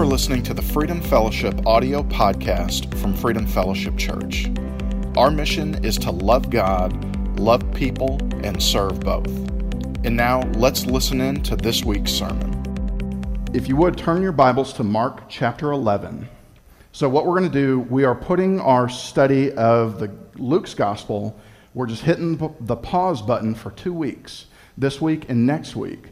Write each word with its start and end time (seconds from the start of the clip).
are 0.00 0.06
listening 0.06 0.42
to 0.42 0.54
the 0.54 0.62
Freedom 0.62 0.98
Fellowship 0.98 1.66
audio 1.66 2.02
podcast 2.02 2.96
from 3.00 3.12
Freedom 3.12 3.46
Fellowship 3.46 3.98
Church. 3.98 4.50
Our 5.14 5.30
mission 5.30 5.84
is 5.84 5.98
to 5.98 6.10
love 6.10 6.48
God, 6.48 7.38
love 7.38 7.62
people, 7.74 8.18
and 8.42 8.62
serve 8.62 8.98
both. 9.00 9.28
And 10.02 10.16
now 10.16 10.40
let's 10.52 10.86
listen 10.86 11.20
in 11.20 11.42
to 11.42 11.54
this 11.54 11.84
week's 11.84 12.12
sermon. 12.12 13.44
If 13.52 13.68
you 13.68 13.76
would 13.76 13.98
turn 13.98 14.22
your 14.22 14.32
Bibles 14.32 14.72
to 14.74 14.84
Mark 14.84 15.28
chapter 15.28 15.70
11. 15.70 16.26
So, 16.92 17.06
what 17.06 17.26
we're 17.26 17.38
going 17.38 17.52
to 17.52 17.60
do, 17.60 17.80
we 17.80 18.04
are 18.04 18.14
putting 18.14 18.58
our 18.58 18.88
study 18.88 19.52
of 19.52 20.00
the 20.00 20.10
Luke's 20.36 20.72
gospel, 20.72 21.38
we're 21.74 21.86
just 21.86 22.04
hitting 22.04 22.38
the 22.60 22.76
pause 22.76 23.20
button 23.20 23.54
for 23.54 23.70
two 23.72 23.92
weeks, 23.92 24.46
this 24.78 24.98
week 24.98 25.28
and 25.28 25.46
next 25.46 25.76
week. 25.76 26.06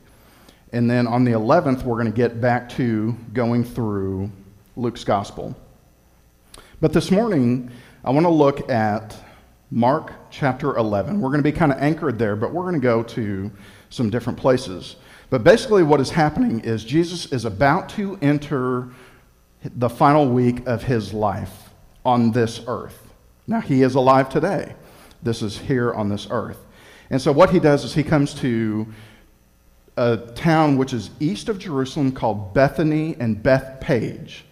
And 0.73 0.91
then 0.91 1.07
on 1.07 1.25
the 1.25 1.33
11th, 1.33 1.83
we're 1.83 1.97
going 1.97 2.13
to 2.13 2.17
get 2.17 2.41
back 2.41 2.69
to 2.71 3.17
going 3.33 3.65
through 3.65 4.31
Luke's 4.77 5.05
gospel. 5.05 5.57
But 6.81 6.93
this 6.93 7.11
morning, 7.11 7.71
I 8.05 8.11
want 8.11 8.27
to 8.27 8.31
look 8.31 8.69
at 8.69 9.17
Mark 9.71 10.13
chapter 10.31 10.77
11. 10.77 11.21
We're 11.21 11.31
going 11.31 11.43
to 11.43 11.51
be 11.51 11.53
kind 11.53 11.73
of 11.73 11.79
anchored 11.79 12.19
there, 12.19 12.37
but 12.37 12.53
we're 12.53 12.63
going 12.63 12.75
to 12.75 12.81
go 12.81 13.03
to 13.03 13.51
some 13.91 14.11
different 14.11 14.39
places. 14.39 14.97
But 15.31 15.43
basically, 15.43 15.83
what 15.83 16.01
is 16.01 16.11
happening 16.11 16.61
is 16.61 16.85
Jesus 16.85 17.33
is 17.33 17.45
about 17.45 17.89
to 17.91 18.19
enter 18.21 18.89
the 19.65 19.89
final 19.89 20.29
week 20.29 20.67
of 20.67 20.85
his 20.85 21.13
life 21.13 21.71
on 22.05 22.33
this 22.33 22.61
earth. 22.67 23.13
Now, 23.47 23.61
he 23.61 23.83
is 23.83 23.95
alive 23.95 24.29
today. 24.29 24.75
This 25.23 25.43
is 25.43 25.59
here 25.59 25.93
on 25.93 26.09
this 26.09 26.29
earth. 26.31 26.65
And 27.11 27.21
so, 27.21 27.33
what 27.33 27.51
he 27.51 27.59
does 27.59 27.85
is 27.85 27.95
he 27.95 28.03
comes 28.03 28.35
to 28.35 28.87
a 29.99 30.17
town 30.35 30.79
which 30.79 30.93
is 30.93 31.11
east 31.19 31.49
of 31.49 31.59
Jerusalem 31.59 32.13
called 32.13 32.55
Bethany 32.55 33.17
and 33.19 33.43
Bethpage. 33.43 34.43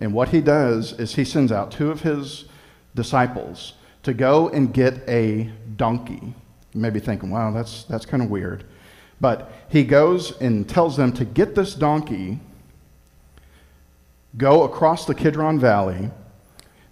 And 0.00 0.12
what 0.12 0.30
he 0.30 0.40
does 0.40 0.92
is 0.94 1.14
he 1.14 1.24
sends 1.24 1.52
out 1.52 1.70
two 1.70 1.90
of 1.90 2.00
his 2.00 2.46
disciples 2.94 3.74
to 4.02 4.12
go 4.12 4.48
and 4.48 4.74
get 4.74 5.08
a 5.08 5.50
donkey. 5.76 6.34
You 6.74 6.80
may 6.80 6.90
be 6.90 6.98
thinking, 6.98 7.30
wow, 7.30 7.52
that's, 7.52 7.84
that's 7.84 8.04
kind 8.04 8.22
of 8.22 8.30
weird. 8.30 8.64
But 9.20 9.52
he 9.68 9.84
goes 9.84 10.36
and 10.40 10.68
tells 10.68 10.96
them 10.96 11.12
to 11.12 11.24
get 11.24 11.54
this 11.54 11.74
donkey, 11.74 12.40
go 14.36 14.64
across 14.64 15.06
the 15.06 15.14
Kidron 15.14 15.58
Valley. 15.58 16.10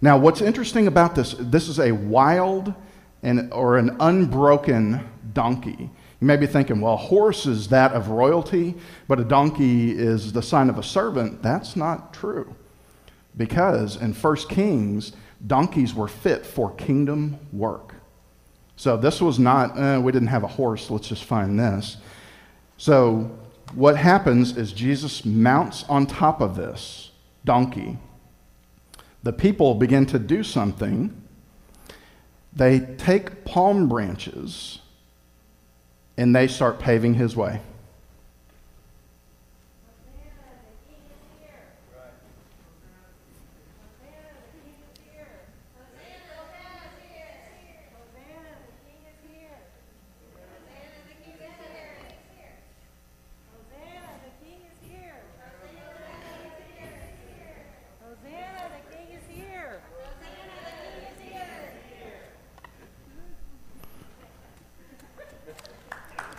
Now, 0.01 0.17
what's 0.17 0.41
interesting 0.41 0.87
about 0.87 1.15
this, 1.15 1.35
this 1.37 1.67
is 1.67 1.79
a 1.79 1.91
wild 1.91 2.73
and, 3.21 3.51
or 3.51 3.77
an 3.77 3.97
unbroken 3.99 5.07
donkey. 5.33 5.91
You 6.21 6.27
may 6.27 6.37
be 6.37 6.47
thinking, 6.47 6.79
well, 6.81 6.93
a 6.93 6.97
horse 6.97 7.45
is 7.45 7.67
that 7.69 7.91
of 7.91 8.09
royalty, 8.09 8.75
but 9.07 9.19
a 9.19 9.23
donkey 9.23 9.91
is 9.91 10.31
the 10.31 10.41
sign 10.41 10.69
of 10.69 10.77
a 10.77 10.83
servant. 10.83 11.41
That's 11.41 11.75
not 11.75 12.13
true. 12.13 12.55
Because 13.35 13.97
in 13.97 14.13
1 14.13 14.35
Kings, 14.49 15.11
donkeys 15.45 15.93
were 15.93 16.07
fit 16.07 16.45
for 16.45 16.73
kingdom 16.75 17.37
work. 17.51 17.95
So 18.77 18.97
this 18.97 19.21
was 19.21 19.39
not, 19.39 19.77
eh, 19.77 19.97
we 19.97 20.11
didn't 20.11 20.29
have 20.29 20.43
a 20.43 20.47
horse, 20.47 20.89
let's 20.89 21.07
just 21.07 21.23
find 21.23 21.59
this. 21.59 21.97
So 22.77 23.31
what 23.73 23.97
happens 23.97 24.57
is 24.57 24.71
Jesus 24.71 25.25
mounts 25.25 25.83
on 25.89 26.05
top 26.05 26.41
of 26.41 26.55
this 26.55 27.11
donkey. 27.43 27.97
The 29.23 29.33
people 29.33 29.75
begin 29.75 30.05
to 30.07 30.19
do 30.19 30.43
something. 30.43 31.21
They 32.53 32.79
take 32.79 33.43
palm 33.43 33.89
branches 33.89 34.79
and 36.17 36.35
they 36.35 36.47
start 36.47 36.79
paving 36.79 37.15
his 37.15 37.35
way. 37.35 37.61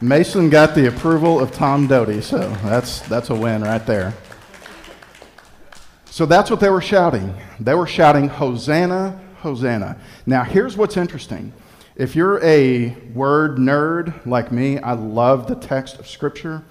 Mason 0.07 0.51
got 0.51 0.77
the 0.77 0.87
approval 0.87 1.41
of 1.41 1.51
Tom 1.51 1.89
Doty, 1.89 2.21
so 2.21 2.39
that's, 2.63 3.01
that's 3.09 3.31
a 3.31 3.35
win 3.35 3.63
right 3.63 3.85
there. 3.85 4.15
So 6.05 6.27
that's 6.27 6.49
what 6.49 6.61
they 6.61 6.71
were 6.71 6.81
shouting. 6.81 7.35
They 7.59 7.75
were 7.75 7.89
shouting, 7.89 8.29
Hosanna, 8.29 9.21
Hosanna. 9.39 9.99
Now, 10.25 10.45
here's 10.45 10.77
what's 10.77 10.97
interesting. 10.97 11.53
If 11.97 12.15
you're 12.15 12.41
a 12.45 12.91
word 13.15 13.57
nerd 13.57 14.25
like 14.25 14.53
me, 14.53 14.79
I 14.79 14.93
love 14.93 15.49
the 15.49 15.57
text 15.57 15.99
of 15.99 16.07
Scripture. 16.07 16.63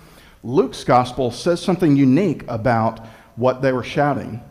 Luke's 0.41 0.85
gospel 0.85 1.29
says 1.29 1.62
something 1.62 1.97
unique 1.97 2.46
about 2.47 3.06
what 3.35 3.62
they 3.62 3.73
were 3.73 3.84
shouting. 3.84 4.41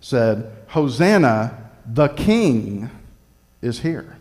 said, 0.00 0.50
Hosanna, 0.66 1.70
the 1.86 2.08
King 2.08 2.90
is 3.62 3.78
here. 3.78 4.18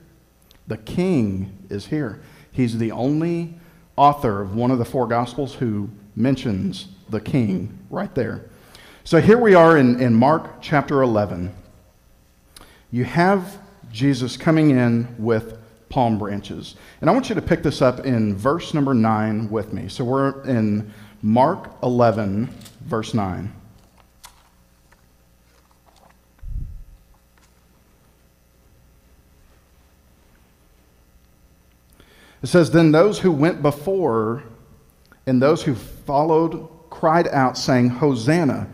The 0.67 0.77
King 0.77 1.65
is 1.71 1.87
here. 1.87 2.21
He's 2.51 2.77
the 2.77 2.91
only 2.91 3.55
author 3.97 4.41
of 4.41 4.55
one 4.55 4.71
of 4.71 4.77
the 4.77 4.85
four 4.85 5.07
Gospels 5.07 5.55
who 5.55 5.89
mentions 6.15 6.87
the 7.09 7.19
king 7.19 7.77
right 7.89 8.13
there. 8.15 8.45
So 9.03 9.19
here 9.19 9.37
we 9.37 9.55
are 9.55 9.77
in, 9.77 9.99
in 9.99 10.13
Mark 10.13 10.61
chapter 10.61 11.01
11. 11.01 11.53
You 12.91 13.03
have 13.03 13.59
Jesus 13.91 14.37
coming 14.37 14.71
in 14.71 15.07
with 15.17 15.57
palm 15.89 16.17
branches. 16.17 16.75
And 17.01 17.09
I 17.09 17.13
want 17.13 17.29
you 17.29 17.35
to 17.35 17.41
pick 17.41 17.63
this 17.63 17.81
up 17.81 18.05
in 18.05 18.35
verse 18.35 18.73
number 18.73 18.93
9 18.93 19.49
with 19.49 19.73
me. 19.73 19.87
So 19.87 20.03
we're 20.03 20.43
in 20.43 20.93
Mark 21.21 21.71
11, 21.83 22.47
verse 22.81 23.13
9. 23.13 23.53
It 32.47 32.51
says, 32.51 32.71
Then 32.71 32.93
those 32.93 33.19
who 33.19 33.33
went 33.33 33.61
before 33.61 34.41
and 35.25 35.41
those 35.41 35.63
who 35.63 35.75
followed 35.75 36.69
cried 36.89 37.27
out, 37.27 37.57
saying, 37.57 37.89
Hosanna! 37.89 38.69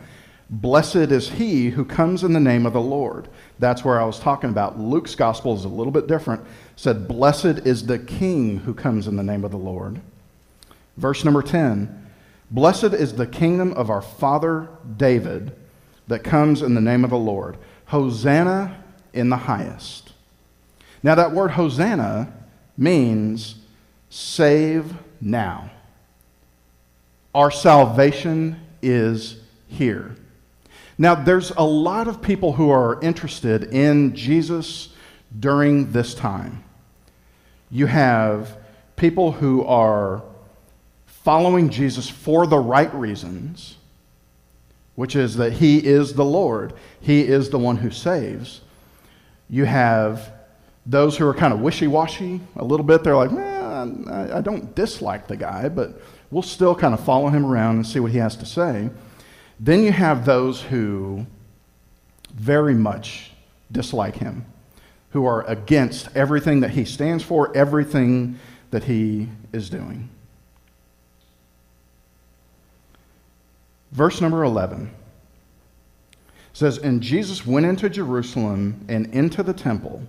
Blessed 0.47 0.95
is 0.95 1.27
he 1.31 1.71
who 1.71 1.83
comes 1.83 2.23
in 2.23 2.33
the 2.33 2.39
name 2.39 2.67
of 2.67 2.73
the 2.73 2.79
Lord. 2.79 3.29
That's 3.57 3.83
where 3.83 3.99
I 3.99 4.05
was 4.05 4.19
talking 4.19 4.51
about. 4.51 4.79
Luke's 4.79 5.15
gospel 5.15 5.55
is 5.55 5.65
a 5.65 5.69
little 5.69 5.91
bit 5.91 6.05
different. 6.05 6.41
It 6.41 6.47
said, 6.75 7.07
Blessed 7.07 7.65
is 7.65 7.87
the 7.87 7.97
king 7.97 8.59
who 8.59 8.75
comes 8.75 9.07
in 9.07 9.15
the 9.15 9.23
name 9.23 9.43
of 9.43 9.49
the 9.49 9.57
Lord. 9.57 10.01
Verse 10.97 11.25
number 11.25 11.41
10 11.41 12.11
Blessed 12.51 12.93
is 12.93 13.15
the 13.15 13.25
kingdom 13.25 13.73
of 13.73 13.89
our 13.89 14.03
father 14.03 14.69
David 14.97 15.51
that 16.07 16.23
comes 16.23 16.61
in 16.61 16.75
the 16.75 16.79
name 16.81 17.03
of 17.03 17.09
the 17.09 17.17
Lord. 17.17 17.57
Hosanna 17.85 18.83
in 19.13 19.29
the 19.29 19.37
highest. 19.37 20.13
Now, 21.01 21.15
that 21.15 21.31
word 21.31 21.49
Hosanna 21.49 22.31
means 22.77 23.55
save 24.13 24.93
now. 25.19 25.71
Our 27.33 27.49
salvation 27.49 28.59
is 28.79 29.37
here. 29.67 30.15
Now, 30.99 31.15
there's 31.15 31.49
a 31.49 31.63
lot 31.63 32.07
of 32.07 32.21
people 32.21 32.53
who 32.53 32.69
are 32.69 33.01
interested 33.01 33.63
in 33.73 34.15
Jesus 34.15 34.89
during 35.39 35.91
this 35.93 36.13
time. 36.13 36.63
You 37.71 37.87
have 37.87 38.55
people 38.95 39.31
who 39.31 39.63
are 39.63 40.21
following 41.07 41.69
Jesus 41.69 42.07
for 42.07 42.45
the 42.45 42.59
right 42.59 42.93
reasons, 42.93 43.77
which 44.93 45.15
is 45.15 45.37
that 45.37 45.53
he 45.53 45.83
is 45.83 46.13
the 46.13 46.25
Lord, 46.25 46.73
he 47.01 47.21
is 47.21 47.49
the 47.49 47.57
one 47.57 47.77
who 47.77 47.89
saves. 47.89 48.61
You 49.49 49.65
have 49.65 50.31
those 50.85 51.17
who 51.17 51.27
are 51.27 51.33
kind 51.33 51.51
of 51.51 51.61
wishy 51.61 51.87
washy 51.87 52.41
a 52.55 52.63
little 52.63 52.85
bit, 52.85 53.03
they're 53.03 53.15
like, 53.15 53.31
I, 54.09 54.37
I 54.37 54.41
don't 54.41 54.73
dislike 54.75 55.27
the 55.27 55.37
guy, 55.37 55.69
but 55.69 56.01
we'll 56.31 56.41
still 56.41 56.75
kind 56.75 56.93
of 56.93 57.03
follow 57.03 57.29
him 57.29 57.45
around 57.45 57.75
and 57.75 57.87
see 57.87 57.99
what 57.99 58.11
he 58.11 58.17
has 58.17 58.35
to 58.37 58.45
say. 58.45 58.89
Then 59.59 59.83
you 59.83 59.91
have 59.91 60.25
those 60.25 60.61
who 60.61 61.25
very 62.33 62.73
much 62.73 63.31
dislike 63.71 64.15
him, 64.15 64.45
who 65.11 65.25
are 65.25 65.47
against 65.47 66.15
everything 66.15 66.61
that 66.61 66.71
he 66.71 66.85
stands 66.85 67.23
for, 67.23 67.55
everything 67.55 68.39
that 68.71 68.85
he 68.85 69.29
is 69.51 69.69
doing. 69.69 70.09
Verse 73.91 74.19
number 74.19 74.43
11 74.43 74.91
says, 76.53 76.79
And 76.79 77.01
Jesus 77.01 77.45
went 77.45 77.65
into 77.65 77.89
Jerusalem 77.89 78.85
and 78.87 79.05
into 79.13 79.43
the 79.43 79.53
temple. 79.53 80.01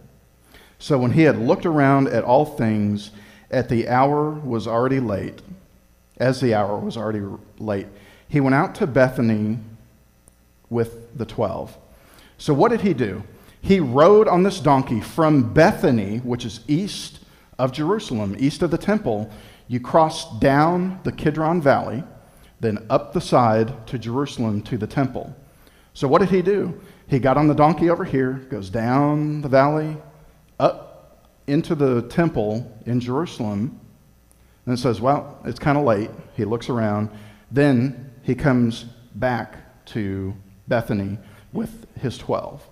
So 0.78 0.98
when 0.98 1.12
he 1.12 1.22
had 1.22 1.38
looked 1.38 1.66
around 1.66 2.08
at 2.08 2.24
all 2.24 2.44
things, 2.44 3.10
at 3.50 3.69
the 3.69 3.88
hour 3.88 4.31
was 4.31 4.67
already 4.67 5.00
late, 5.00 5.43
as 6.19 6.41
the 6.41 6.55
hour 6.55 6.79
was 6.79 6.96
already 6.96 7.23
late, 7.58 7.87
he 8.29 8.41
went 8.41 8.55
out 8.55 8.75
to 8.76 8.87
Bethany 8.87 9.58
with 10.70 11.17
the 11.17 11.25
12. 11.25 11.76
So, 12.38 12.52
what 12.52 12.70
did 12.70 12.81
he 12.81 12.94
do? 12.94 13.23
He 13.61 13.81
rode 13.81 14.29
on 14.29 14.43
this 14.43 14.61
donkey 14.61 15.00
from 15.00 15.55
Bethany, 15.55 16.19
which 16.19 16.44
is 16.44 16.61
east 16.69 17.20
of 17.58 17.73
Jerusalem, 17.73 18.37
east 18.38 18.62
of 18.62 18.70
the 18.70 18.79
temple. 18.79 19.31
You 19.69 19.81
cross 19.81 20.38
down 20.38 21.00
the 21.05 21.12
Kidron 21.12 21.62
Valley, 21.62 22.05
then 22.61 22.85
up 22.91 23.12
the 23.12 23.20
side 23.20 23.87
to 23.87 23.99
Jerusalem 23.99 24.62
to 24.62 24.76
the 24.76 24.87
temple. 24.87 25.35
So, 25.94 26.08
what 26.08 26.20
did 26.20 26.31
he 26.31 26.43
do? 26.43 26.79
He 27.06 27.19
got 27.19 27.37
on 27.37 27.49
the 27.49 27.55
donkey 27.55 27.91
over 27.91 28.05
here, 28.05 28.32
goes 28.50 28.69
down 28.69 29.43
the 29.43 29.49
valley, 29.49 29.96
up 30.58 30.94
into 31.46 31.75
the 31.75 32.02
temple 32.02 32.70
in 32.87 33.00
Jerusalem, 33.00 33.81
and 34.67 34.79
says, 34.79 35.00
Well, 35.00 35.38
it's 35.44 35.58
kind 35.58 35.76
of 35.76 35.85
late. 35.85 36.11
He 36.37 36.44
looks 36.44 36.69
around. 36.69 37.11
Then 37.50 38.12
he 38.23 38.35
comes 38.35 38.85
back 39.14 39.85
to 39.87 40.35
Bethany 40.67 41.19
with 41.52 41.87
his 42.00 42.19
12. 42.19 42.67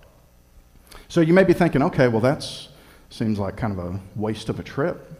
So 1.07 1.21
you 1.21 1.33
may 1.33 1.43
be 1.43 1.53
thinking, 1.53 1.81
okay, 1.83 2.07
well, 2.07 2.21
that 2.21 2.43
seems 3.09 3.37
like 3.37 3.55
kind 3.55 3.77
of 3.77 3.85
a 3.85 3.99
waste 4.15 4.49
of 4.49 4.59
a 4.59 4.63
trip. 4.63 5.11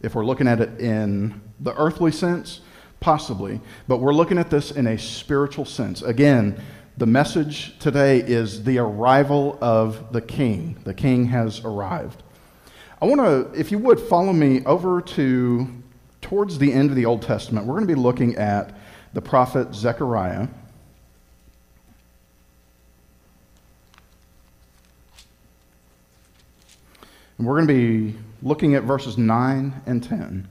If 0.00 0.14
we're 0.14 0.24
looking 0.24 0.46
at 0.46 0.60
it 0.60 0.80
in 0.80 1.40
the 1.60 1.74
earthly 1.76 2.12
sense, 2.12 2.60
possibly. 3.00 3.60
But 3.88 3.98
we're 3.98 4.14
looking 4.14 4.38
at 4.38 4.50
this 4.50 4.70
in 4.70 4.86
a 4.86 4.96
spiritual 4.96 5.64
sense. 5.64 6.02
Again, 6.02 6.62
the 6.96 7.06
message 7.06 7.78
today 7.80 8.18
is 8.20 8.62
the 8.62 8.78
arrival 8.78 9.58
of 9.60 10.12
the 10.12 10.20
king. 10.20 10.78
The 10.84 10.94
king 10.94 11.26
has 11.26 11.64
arrived. 11.64 12.22
I 13.04 13.06
want 13.06 13.20
to, 13.20 13.60
if 13.60 13.70
you 13.70 13.76
would, 13.80 14.00
follow 14.00 14.32
me 14.32 14.64
over 14.64 15.02
to 15.02 15.68
towards 16.22 16.56
the 16.56 16.72
end 16.72 16.88
of 16.88 16.96
the 16.96 17.04
Old 17.04 17.20
Testament. 17.20 17.66
We're 17.66 17.74
going 17.74 17.86
to 17.86 17.94
be 17.94 18.00
looking 18.00 18.36
at 18.36 18.74
the 19.12 19.20
prophet 19.20 19.74
Zechariah. 19.74 20.48
And 27.36 27.46
we're 27.46 27.56
going 27.56 27.68
to 27.68 27.74
be 27.74 28.18
looking 28.40 28.74
at 28.74 28.84
verses 28.84 29.18
9 29.18 29.82
and 29.84 30.02
10. 30.02 30.48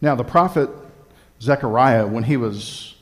Now, 0.00 0.16
the 0.16 0.24
prophet 0.24 0.70
Zechariah, 1.40 2.04
when 2.04 2.24
he 2.24 2.36
was 2.36 2.96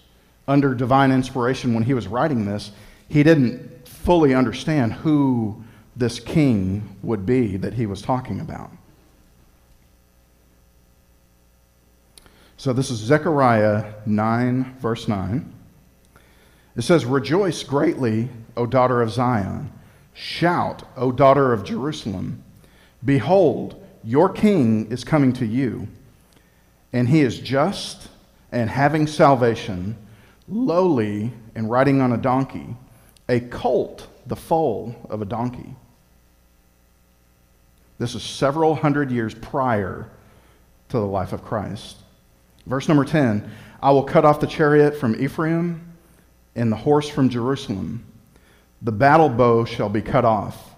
under 0.47 0.75
divine 0.75 1.11
inspiration, 1.11 1.73
when 1.73 1.85
he 1.85 1.95
was 1.95 2.07
writing 2.07 2.45
this, 2.45 2.71
he 3.09 3.23
didn't 3.23 3.78
fully 4.03 4.35
understand 4.35 4.93
who 4.93 5.63
this 5.97 6.21
king 6.21 6.97
would 7.03 7.27
be 7.27 7.57
that 7.57 7.75
he 7.75 7.87
was 7.87 8.01
talking 8.01 8.41
about. 8.41 8.71
So, 12.57 12.73
this 12.73 12.91
is 12.91 12.99
Zechariah 12.99 13.95
9, 14.07 14.77
verse 14.81 15.07
9. 15.07 15.53
It 16.77 16.83
says, 16.83 17.05
Rejoice 17.05 17.63
greatly, 17.63 18.29
O 18.57 18.67
daughter 18.67 19.01
of 19.01 19.11
Zion. 19.11 19.73
Shout, 20.15 20.83
O 20.97 21.13
daughter 21.13 21.53
of 21.53 21.65
Jerusalem. 21.65 22.43
Behold, 23.05 23.85
your 24.03 24.29
king 24.29 24.91
is 24.91 25.05
coming 25.05 25.33
to 25.35 25.47
you, 25.47 25.87
and 26.93 27.09
he 27.09 27.21
is 27.21 27.39
just 27.39 28.09
and 28.51 28.71
having 28.71 29.07
salvation, 29.07 29.97
lowly 30.49 31.33
and 31.55 31.71
riding 31.71 32.01
on 32.01 32.13
a 32.13 32.17
donkey, 32.17 32.77
a 33.29 33.41
colt, 33.41 34.07
the 34.27 34.37
foal 34.37 34.95
of 35.11 35.23
a 35.23 35.25
donkey. 35.25 35.75
This 37.99 38.15
is 38.15 38.23
several 38.23 38.75
hundred 38.75 39.11
years 39.11 39.35
prior 39.35 40.09
to 40.89 40.99
the 40.99 41.07
life 41.07 41.33
of 41.33 41.45
Christ. 41.45 41.97
Verse 42.67 42.89
number 42.89 43.05
10 43.05 43.51
I 43.83 43.91
will 43.91 44.05
cut 44.05 44.25
off 44.25 44.41
the 44.41 44.47
chariot 44.47 44.97
from 44.97 45.21
Ephraim 45.21 45.93
and 46.55 46.73
the 46.73 46.77
horse 46.77 47.09
from 47.09 47.29
Jerusalem. 47.29 48.05
The 48.83 48.93
battle 48.93 49.29
bow 49.29 49.65
shall 49.65 49.89
be 49.89 50.03
cut 50.03 50.25
off. 50.25 50.75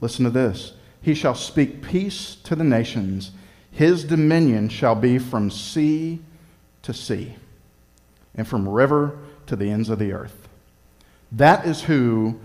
Listen 0.00 0.24
to 0.24 0.30
this. 0.30 0.74
He 1.00 1.14
shall 1.14 1.34
speak 1.34 1.82
peace 1.82 2.36
to 2.44 2.54
the 2.54 2.64
nations. 2.64 3.32
His 3.70 4.04
dominion 4.04 4.68
shall 4.68 4.94
be 4.94 5.18
from 5.18 5.50
sea 5.50 6.20
to 6.82 6.94
sea 6.94 7.36
and 8.34 8.46
from 8.46 8.68
river 8.68 9.18
to 9.46 9.56
the 9.56 9.70
ends 9.70 9.88
of 9.88 9.98
the 9.98 10.12
earth. 10.12 10.43
That 11.36 11.66
is 11.66 11.82
who, 11.82 12.40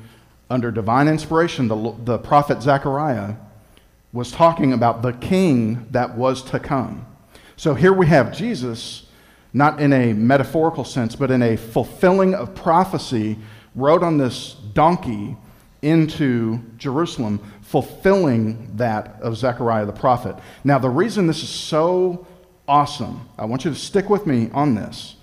under 0.50 0.72
divine 0.72 1.08
inspiration, 1.08 1.68
the, 1.68 1.96
the 2.04 2.18
prophet 2.18 2.62
Zechariah 2.62 3.36
was 4.12 4.32
talking 4.32 4.74
about 4.74 5.02
the 5.02 5.14
king 5.14 5.88
that 5.92 6.18
was 6.18 6.42
to 6.44 6.60
come. 6.60 7.06
So 7.56 7.76
here 7.76 7.94
we 7.94 8.08
have 8.08 8.36
Jesus 8.36 9.06
not 9.54 9.80
in 9.80 9.94
a 9.94 10.14
metaphorical 10.14 10.84
sense, 10.84 11.16
but 11.16 11.32
in 11.32 11.42
a 11.42 11.56
fulfilling 11.56 12.34
of 12.34 12.56
prophecy, 12.56 13.38
rode 13.76 14.04
on 14.04 14.18
this 14.18 14.56
donkey 14.74 15.36
into 15.82 16.60
Jerusalem, 16.78 17.40
fulfilling 17.62 18.76
that 18.78 19.18
of 19.22 19.38
Zechariah 19.38 19.86
the 19.86 19.92
prophet. 19.92 20.36
Now, 20.64 20.80
the 20.80 20.90
reason 20.90 21.28
this 21.28 21.42
is 21.42 21.50
so 21.50 22.28
awesome, 22.68 23.28
I 23.38 23.46
want 23.46 23.66
you 23.66 23.72
to 23.72 23.78
stick 23.78 24.10
with 24.10 24.28
me 24.28 24.50
on 24.54 24.76
this. 24.76 25.16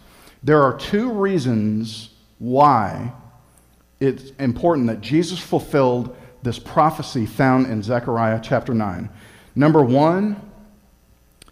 There 0.42 0.62
are 0.62 0.76
two 0.76 1.10
reasons 1.10 2.10
why 2.38 3.12
it's 4.00 4.30
important 4.38 4.88
that 4.88 5.00
Jesus 5.00 5.38
fulfilled 5.38 6.16
this 6.42 6.58
prophecy 6.58 7.26
found 7.26 7.66
in 7.66 7.82
Zechariah 7.82 8.40
chapter 8.42 8.74
9. 8.74 9.08
Number 9.54 9.82
one, 9.82 10.40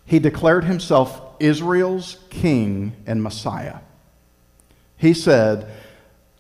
he 0.04 0.18
declared 0.18 0.64
himself 0.64 1.20
Israel's 1.40 2.18
king 2.30 2.94
and 3.06 3.22
Messiah. 3.22 3.78
He 4.96 5.14
said, 5.14 5.70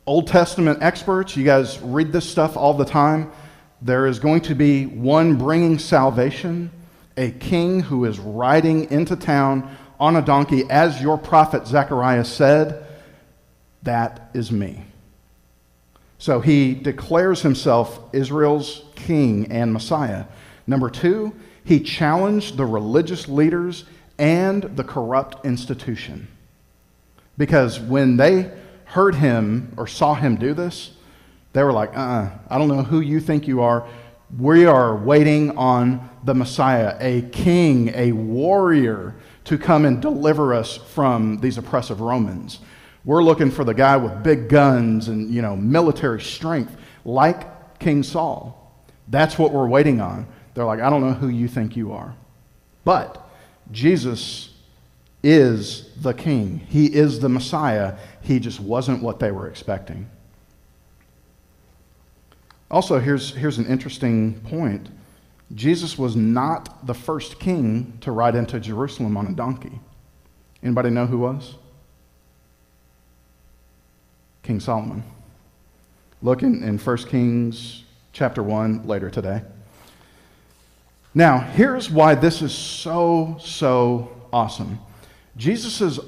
Old 0.06 0.26
Testament 0.26 0.82
experts, 0.82 1.36
you 1.36 1.44
guys 1.44 1.80
read 1.80 2.12
this 2.12 2.28
stuff 2.28 2.56
all 2.56 2.74
the 2.74 2.84
time. 2.84 3.32
There 3.80 4.06
is 4.06 4.18
going 4.18 4.42
to 4.42 4.54
be 4.54 4.86
one 4.86 5.36
bringing 5.36 5.78
salvation, 5.78 6.70
a 7.16 7.30
king 7.30 7.80
who 7.80 8.04
is 8.04 8.18
riding 8.18 8.90
into 8.90 9.16
town 9.16 9.76
on 9.98 10.16
a 10.16 10.22
donkey, 10.22 10.64
as 10.68 11.00
your 11.00 11.16
prophet 11.16 11.66
Zechariah 11.66 12.24
said. 12.24 12.86
That 13.82 14.30
is 14.34 14.52
me. 14.52 14.84
So 16.24 16.40
he 16.40 16.72
declares 16.72 17.42
himself 17.42 18.00
Israel's 18.14 18.84
king 18.94 19.52
and 19.52 19.74
Messiah. 19.74 20.24
Number 20.66 20.88
two, 20.88 21.34
he 21.64 21.80
challenged 21.80 22.56
the 22.56 22.64
religious 22.64 23.28
leaders 23.28 23.84
and 24.18 24.62
the 24.62 24.84
corrupt 24.84 25.44
institution. 25.44 26.28
Because 27.36 27.78
when 27.78 28.16
they 28.16 28.50
heard 28.86 29.16
him 29.16 29.74
or 29.76 29.86
saw 29.86 30.14
him 30.14 30.36
do 30.36 30.54
this, 30.54 30.92
they 31.52 31.62
were 31.62 31.74
like, 31.74 31.94
uh 31.94 32.00
uh 32.00 32.30
I 32.48 32.56
don't 32.56 32.68
know 32.68 32.84
who 32.84 33.00
you 33.00 33.20
think 33.20 33.46
you 33.46 33.60
are. 33.60 33.86
We 34.38 34.64
are 34.64 34.96
waiting 34.96 35.58
on 35.58 36.08
the 36.24 36.34
Messiah, 36.34 36.96
a 37.00 37.20
king, 37.32 37.92
a 37.94 38.12
warrior 38.12 39.14
to 39.44 39.58
come 39.58 39.84
and 39.84 40.00
deliver 40.00 40.54
us 40.54 40.78
from 40.78 41.40
these 41.40 41.58
oppressive 41.58 42.00
Romans. 42.00 42.60
We're 43.04 43.22
looking 43.22 43.50
for 43.50 43.64
the 43.64 43.74
guy 43.74 43.96
with 43.96 44.22
big 44.22 44.48
guns 44.48 45.08
and, 45.08 45.30
you 45.30 45.42
know, 45.42 45.56
military 45.56 46.20
strength, 46.20 46.74
like 47.04 47.78
King 47.78 48.02
Saul. 48.02 48.60
That's 49.08 49.38
what 49.38 49.52
we're 49.52 49.68
waiting 49.68 50.00
on. 50.00 50.26
They're 50.54 50.64
like, 50.64 50.80
I 50.80 50.88
don't 50.88 51.02
know 51.02 51.12
who 51.12 51.28
you 51.28 51.48
think 51.48 51.76
you 51.76 51.92
are. 51.92 52.14
But 52.84 53.28
Jesus 53.70 54.50
is 55.22 55.90
the 55.96 56.12
king, 56.12 56.58
he 56.68 56.86
is 56.86 57.20
the 57.20 57.28
Messiah. 57.28 57.96
He 58.20 58.38
just 58.38 58.60
wasn't 58.60 59.02
what 59.02 59.20
they 59.20 59.30
were 59.30 59.48
expecting. 59.48 60.08
Also, 62.70 62.98
here's, 62.98 63.34
here's 63.34 63.58
an 63.58 63.66
interesting 63.66 64.40
point 64.40 64.88
Jesus 65.54 65.98
was 65.98 66.16
not 66.16 66.86
the 66.86 66.94
first 66.94 67.38
king 67.38 67.96
to 68.00 68.10
ride 68.10 68.34
into 68.34 68.58
Jerusalem 68.58 69.16
on 69.16 69.26
a 69.26 69.32
donkey. 69.32 69.78
Anybody 70.62 70.90
know 70.90 71.06
who 71.06 71.18
was? 71.18 71.56
King 74.44 74.60
Solomon. 74.60 75.02
Look 76.22 76.42
in, 76.42 76.62
in 76.62 76.78
1 76.78 76.96
Kings 77.08 77.82
chapter 78.12 78.42
1 78.42 78.86
later 78.86 79.10
today. 79.10 79.42
Now, 81.14 81.38
here's 81.38 81.90
why 81.90 82.14
this 82.14 82.42
is 82.42 82.52
so, 82.54 83.36
so 83.40 84.10
awesome. 84.32 84.78
Jesus' 85.36 85.98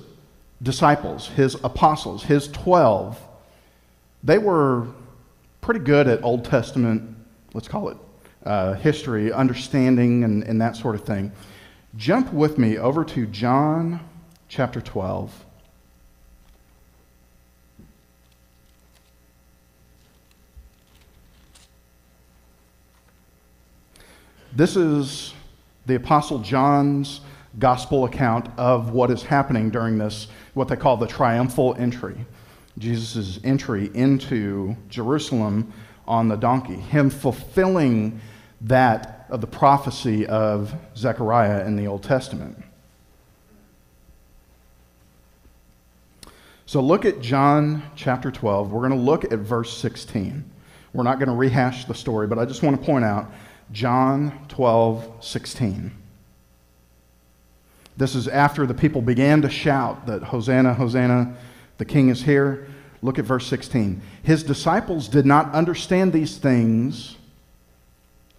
disciples, 0.63 1.29
his 1.29 1.55
apostles, 1.65 2.25
his 2.25 2.49
12, 2.49 3.19
they 4.23 4.39
were 4.39 4.87
pretty 5.61 5.81
good 5.81 6.07
at 6.07 6.23
Old 6.23 6.45
Testament, 6.45 7.17
let's 7.55 7.69
call 7.69 7.89
it 7.89 7.97
uh, 8.45 8.75
history, 8.75 9.33
understanding, 9.33 10.25
and, 10.25 10.45
and 10.45 10.61
that 10.61 10.77
sort 10.77 10.95
of 10.95 11.05
thing. 11.05 11.33
Jump 11.97 12.33
with 12.33 12.59
me 12.59 12.77
over 12.77 13.05
to 13.05 13.27
John 13.27 14.01
chapter 14.49 14.81
12. 14.81 15.46
This 24.57 24.75
is 24.75 25.35
the 25.85 25.97
Apostle 25.97 26.39
John's 26.39 27.21
gospel 27.59 28.07
account 28.07 28.49
of 28.57 28.91
what 28.91 29.11
is 29.11 29.23
happening 29.23 29.69
during 29.69 29.99
this, 29.99 30.29
what 30.55 30.69
they 30.69 30.77
call 30.77 30.97
the 30.97 31.07
triumphal 31.07 31.75
entry. 31.79 32.17
Jesus' 32.79 33.39
entry 33.45 33.91
into 33.93 34.75
Jerusalem 34.89 35.75
on 36.09 36.29
the 36.29 36.37
donkey, 36.37 36.77
him 36.77 37.11
fulfilling 37.11 38.19
that 38.63 39.27
of 39.29 39.43
the 39.43 39.47
prophecy 39.47 40.27
of 40.27 40.75
Zechariah 40.97 41.67
in 41.67 41.77
the 41.77 41.87
Old 41.87 42.03
Testament. 42.03 42.57
So 46.65 46.81
look 46.81 47.05
at 47.05 47.21
John 47.21 47.83
chapter 47.95 48.31
12. 48.31 48.73
We're 48.73 48.89
going 48.89 48.99
to 48.99 49.05
look 49.05 49.31
at 49.31 49.39
verse 49.39 49.77
16. 49.77 50.51
We're 50.95 51.03
not 51.05 51.19
going 51.19 51.29
to 51.29 51.35
rehash 51.35 51.85
the 51.85 51.95
story, 51.95 52.27
but 52.27 52.39
I 52.39 52.47
just 52.47 52.63
want 52.63 52.81
to 52.81 52.87
point 52.87 53.05
out 53.05 53.31
John 53.73 54.47
12, 54.49 55.25
16. 55.25 55.93
This 57.97 58.15
is 58.15 58.29
after 58.29 58.67
the 58.67 58.75
people 58.75 59.01
began 59.01 59.43
to 59.43 59.51
shout 59.51 60.07
that 60.07 60.23
Hosanna, 60.23 60.75
Hosanna, 60.75 61.37
the 61.79 61.85
king 61.85 62.09
is 62.09 62.23
here. 62.23 62.69
Look 63.03 63.19
at 63.19 63.25
verse 63.25 63.47
16. 63.47 64.01
His 64.23 64.43
disciples 64.43 65.09
did 65.09 65.27
not 65.27 65.53
understand 65.55 66.13
these 66.13 66.39
things 66.39 67.17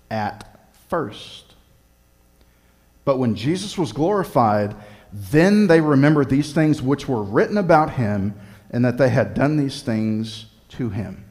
at 0.10 0.60
first. 0.89 1.55
But 3.05 3.17
when 3.17 3.36
Jesus 3.36 3.77
was 3.77 3.93
glorified, 3.93 4.75
then 5.12 5.67
they 5.67 5.81
remembered 5.81 6.29
these 6.29 6.53
things 6.53 6.81
which 6.81 7.07
were 7.07 7.24
written 7.24 7.57
about 7.57 7.91
him 7.93 8.36
and 8.69 8.84
that 8.84 8.98
they 8.98 9.10
had 9.10 9.34
done 9.34 9.57
these 9.57 9.81
things 9.81 10.48
to 10.69 10.89
him. 10.89 11.24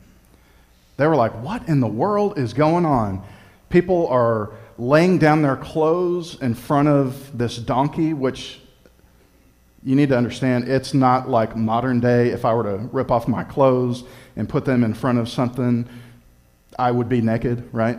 They 0.96 1.06
were 1.06 1.16
like, 1.16 1.32
What 1.42 1.68
in 1.68 1.80
the 1.80 1.86
world 1.86 2.38
is 2.38 2.54
going 2.54 2.86
on? 2.86 3.22
People 3.68 4.06
are 4.08 4.52
laying 4.78 5.18
down 5.18 5.42
their 5.42 5.56
clothes 5.56 6.40
in 6.40 6.54
front 6.54 6.88
of 6.88 7.37
this 7.37 7.56
donkey, 7.56 8.12
which 8.12 8.61
you 9.82 9.94
need 9.94 10.08
to 10.08 10.16
understand 10.16 10.68
it's 10.68 10.94
not 10.94 11.28
like 11.28 11.56
modern 11.56 12.00
day. 12.00 12.28
If 12.28 12.44
I 12.44 12.52
were 12.54 12.64
to 12.64 12.88
rip 12.92 13.11
off 13.11 13.28
my 13.28 13.44
clothes 13.44 14.04
and 14.35 14.49
put 14.49 14.64
them 14.64 14.82
in 14.82 14.94
front 14.94 15.18
of 15.18 15.28
something, 15.28 15.88
I 16.78 16.90
would 16.90 17.08
be 17.08 17.20
naked, 17.20 17.68
right? 17.73 17.99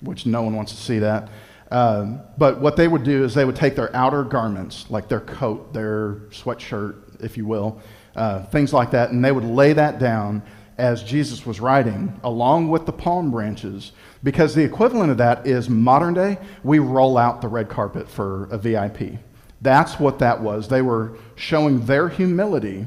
Which 0.00 0.26
no 0.26 0.42
one 0.42 0.54
wants 0.54 0.72
to 0.72 0.78
see 0.78 0.98
that. 0.98 1.28
Um, 1.70 2.22
but 2.38 2.60
what 2.60 2.76
they 2.76 2.88
would 2.88 3.04
do 3.04 3.24
is 3.24 3.34
they 3.34 3.44
would 3.44 3.56
take 3.56 3.76
their 3.76 3.94
outer 3.94 4.24
garments, 4.24 4.86
like 4.88 5.08
their 5.08 5.20
coat, 5.20 5.72
their 5.72 6.14
sweatshirt, 6.30 7.22
if 7.22 7.36
you 7.36 7.46
will, 7.46 7.80
uh, 8.16 8.44
things 8.46 8.72
like 8.72 8.90
that, 8.92 9.10
and 9.10 9.24
they 9.24 9.32
would 9.32 9.44
lay 9.44 9.74
that 9.74 9.98
down 9.98 10.42
as 10.78 11.02
Jesus 11.02 11.44
was 11.44 11.60
riding, 11.60 12.18
along 12.24 12.68
with 12.68 12.86
the 12.86 12.92
palm 12.92 13.30
branches, 13.30 13.92
because 14.22 14.54
the 14.54 14.64
equivalent 14.64 15.10
of 15.10 15.18
that 15.18 15.46
is 15.46 15.68
modern 15.68 16.14
day, 16.14 16.38
we 16.64 16.78
roll 16.78 17.16
out 17.16 17.40
the 17.40 17.48
red 17.48 17.68
carpet 17.68 18.08
for 18.08 18.48
a 18.50 18.58
VIP. 18.58 19.18
That's 19.60 19.98
what 19.98 20.18
that 20.20 20.40
was. 20.40 20.68
They 20.68 20.82
were 20.82 21.16
showing 21.36 21.86
their 21.86 22.08
humility, 22.08 22.86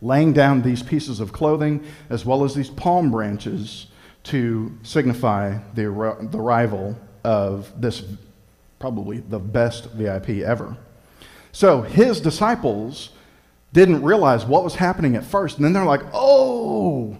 laying 0.00 0.32
down 0.32 0.62
these 0.62 0.82
pieces 0.82 1.20
of 1.20 1.32
clothing 1.32 1.84
as 2.10 2.24
well 2.24 2.44
as 2.44 2.54
these 2.54 2.70
palm 2.70 3.10
branches 3.10 3.86
to 4.24 4.72
signify 4.82 5.58
the, 5.74 5.84
the 6.30 6.38
arrival 6.38 6.96
of 7.24 7.72
this 7.80 8.02
probably 8.78 9.18
the 9.18 9.38
best 9.38 9.90
VIP 9.92 10.44
ever. 10.44 10.76
So 11.52 11.82
his 11.82 12.20
disciples 12.20 13.10
didn't 13.72 14.02
realize 14.02 14.44
what 14.44 14.64
was 14.64 14.74
happening 14.74 15.16
at 15.16 15.24
first. 15.24 15.56
And 15.56 15.64
then 15.64 15.72
they're 15.72 15.84
like, 15.84 16.02
oh, 16.12 17.16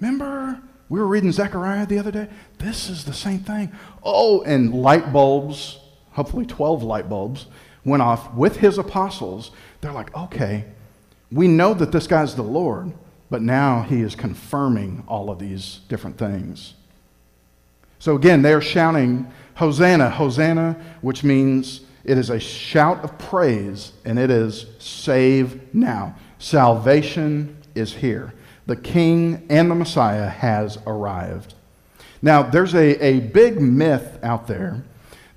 remember? 0.00 0.60
We 0.88 1.00
were 1.00 1.06
reading 1.06 1.32
Zechariah 1.32 1.86
the 1.86 1.98
other 1.98 2.10
day. 2.10 2.28
This 2.58 2.88
is 2.88 3.04
the 3.04 3.12
same 3.12 3.40
thing. 3.40 3.72
Oh, 4.02 4.42
and 4.42 4.74
light 4.74 5.12
bulbs, 5.12 5.78
hopefully 6.12 6.46
12 6.46 6.82
light 6.82 7.08
bulbs, 7.08 7.46
went 7.84 8.02
off 8.02 8.32
with 8.34 8.56
his 8.56 8.78
apostles. 8.78 9.50
They're 9.80 9.92
like, 9.92 10.16
okay, 10.16 10.64
we 11.30 11.46
know 11.46 11.74
that 11.74 11.92
this 11.92 12.06
guy's 12.06 12.34
the 12.34 12.42
Lord, 12.42 12.92
but 13.30 13.42
now 13.42 13.82
he 13.82 14.00
is 14.00 14.14
confirming 14.14 15.04
all 15.06 15.30
of 15.30 15.38
these 15.38 15.80
different 15.88 16.16
things. 16.16 16.74
So 17.98 18.16
again, 18.16 18.42
they 18.42 18.52
are 18.52 18.60
shouting, 18.60 19.30
Hosanna, 19.56 20.08
Hosanna, 20.08 20.80
which 21.02 21.24
means 21.24 21.82
it 22.04 22.16
is 22.16 22.30
a 22.30 22.38
shout 22.38 23.04
of 23.04 23.18
praise, 23.18 23.92
and 24.04 24.18
it 24.18 24.30
is 24.30 24.66
save 24.78 25.74
now. 25.74 26.16
Salvation 26.38 27.56
is 27.74 27.92
here. 27.92 28.32
The 28.68 28.76
King 28.76 29.46
and 29.48 29.70
the 29.70 29.74
Messiah 29.74 30.28
has 30.28 30.76
arrived. 30.86 31.54
Now, 32.20 32.42
there's 32.42 32.74
a, 32.74 33.02
a 33.02 33.20
big 33.20 33.62
myth 33.62 34.18
out 34.22 34.46
there 34.46 34.84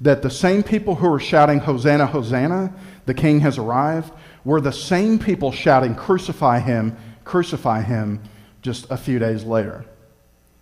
that 0.01 0.21
the 0.21 0.29
same 0.29 0.63
people 0.63 0.95
who 0.95 1.07
are 1.13 1.19
shouting, 1.19 1.59
Hosanna, 1.59 2.07
Hosanna, 2.07 2.73
the 3.05 3.13
King 3.13 3.39
has 3.39 3.57
arrived, 3.57 4.11
were 4.43 4.59
the 4.59 4.73
same 4.73 5.17
people 5.17 5.53
shouting, 5.53 5.95
Crucify 5.95 6.59
him, 6.59 6.97
crucify 7.23 7.83
him, 7.83 8.21
just 8.61 8.91
a 8.91 8.97
few 8.97 9.17
days 9.17 9.45
later. 9.45 9.85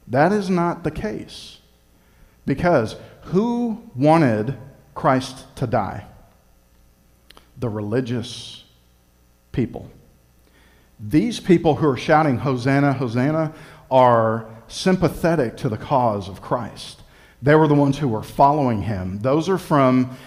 That 0.07 0.31
is 0.31 0.47
not 0.47 0.83
the 0.83 0.91
case. 0.91 1.57
Because 2.45 2.97
who 3.23 3.81
wanted 3.95 4.55
Christ 4.93 5.55
to 5.55 5.65
die? 5.65 6.05
The 7.57 7.69
religious 7.69 8.63
people. 9.51 9.89
These 10.99 11.39
people 11.39 11.75
who 11.75 11.87
are 11.87 11.97
shouting, 11.97 12.37
Hosanna, 12.37 12.93
Hosanna, 12.93 13.53
are 13.89 14.49
sympathetic 14.67 15.57
to 15.57 15.69
the 15.69 15.77
cause 15.77 16.27
of 16.27 16.41
Christ. 16.41 17.01
They 17.41 17.55
were 17.55 17.67
the 17.67 17.75
ones 17.75 17.97
who 17.97 18.07
were 18.07 18.23
following 18.23 18.81
him. 18.81 19.19
Those 19.19 19.47
are 19.47 19.57
from 19.57 20.17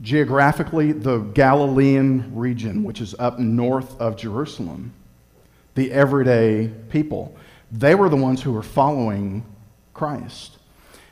geographically 0.00 0.92
the 0.92 1.18
Galilean 1.18 2.34
region, 2.34 2.82
which 2.82 3.00
is 3.00 3.14
up 3.18 3.38
north 3.38 4.00
of 4.00 4.16
Jerusalem. 4.16 4.92
The 5.74 5.92
everyday 5.92 6.70
people. 6.88 7.36
They 7.70 7.94
were 7.94 8.08
the 8.08 8.16
ones 8.16 8.42
who 8.42 8.52
were 8.52 8.62
following 8.62 9.44
Christ. 9.92 10.58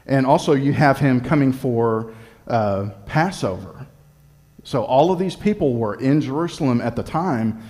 And 0.06 0.26
also, 0.26 0.54
you 0.54 0.72
have 0.72 0.98
him 0.98 1.20
coming 1.20 1.52
for 1.52 2.14
uh, 2.48 2.90
Passover. 3.06 3.86
So, 4.64 4.82
all 4.84 5.12
of 5.12 5.18
these 5.18 5.36
people 5.36 5.76
were 5.76 5.94
in 5.94 6.20
Jerusalem 6.20 6.80
at 6.80 6.96
the 6.96 7.02
time. 7.02 7.62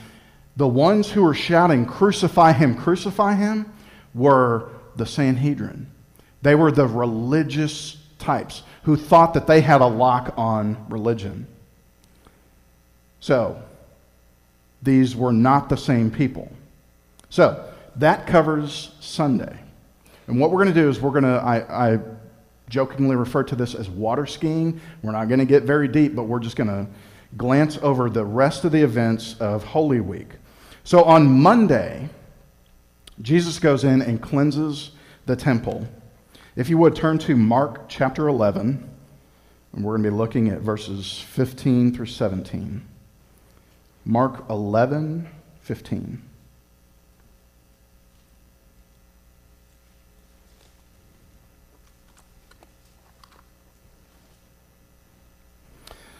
The 0.60 0.68
ones 0.68 1.10
who 1.10 1.22
were 1.22 1.32
shouting, 1.32 1.86
Crucify 1.86 2.52
him, 2.52 2.74
crucify 2.74 3.32
him, 3.32 3.72
were 4.12 4.68
the 4.94 5.06
Sanhedrin. 5.06 5.86
They 6.42 6.54
were 6.54 6.70
the 6.70 6.86
religious 6.86 7.96
types 8.18 8.62
who 8.82 8.94
thought 8.94 9.32
that 9.32 9.46
they 9.46 9.62
had 9.62 9.80
a 9.80 9.86
lock 9.86 10.34
on 10.36 10.76
religion. 10.90 11.46
So, 13.20 13.62
these 14.82 15.16
were 15.16 15.32
not 15.32 15.70
the 15.70 15.78
same 15.78 16.10
people. 16.10 16.52
So, 17.30 17.72
that 17.96 18.26
covers 18.26 18.94
Sunday. 19.00 19.58
And 20.26 20.38
what 20.38 20.50
we're 20.50 20.62
going 20.62 20.74
to 20.74 20.82
do 20.82 20.90
is 20.90 21.00
we're 21.00 21.18
going 21.18 21.24
to, 21.24 21.42
I, 21.42 21.94
I 21.94 21.98
jokingly 22.68 23.16
refer 23.16 23.44
to 23.44 23.56
this 23.56 23.74
as 23.74 23.88
water 23.88 24.26
skiing. 24.26 24.78
We're 25.00 25.12
not 25.12 25.28
going 25.28 25.40
to 25.40 25.46
get 25.46 25.62
very 25.62 25.88
deep, 25.88 26.14
but 26.14 26.24
we're 26.24 26.38
just 26.38 26.56
going 26.56 26.68
to 26.68 26.86
glance 27.38 27.78
over 27.78 28.10
the 28.10 28.26
rest 28.26 28.66
of 28.66 28.72
the 28.72 28.82
events 28.82 29.36
of 29.40 29.64
Holy 29.64 30.00
Week. 30.00 30.34
So 30.90 31.04
on 31.04 31.30
Monday, 31.40 32.08
Jesus 33.22 33.60
goes 33.60 33.84
in 33.84 34.02
and 34.02 34.20
cleanses 34.20 34.90
the 35.24 35.36
temple. 35.36 35.86
If 36.56 36.68
you 36.68 36.78
would 36.78 36.96
turn 36.96 37.18
to 37.18 37.36
Mark 37.36 37.88
chapter 37.88 38.26
11, 38.26 38.90
and 39.72 39.84
we're 39.84 39.92
going 39.92 40.02
to 40.02 40.10
be 40.10 40.16
looking 40.16 40.48
at 40.48 40.62
verses 40.62 41.20
15 41.28 41.94
through 41.94 42.06
17. 42.06 42.84
Mark 44.04 44.44
11, 44.50 45.28
15. 45.60 46.22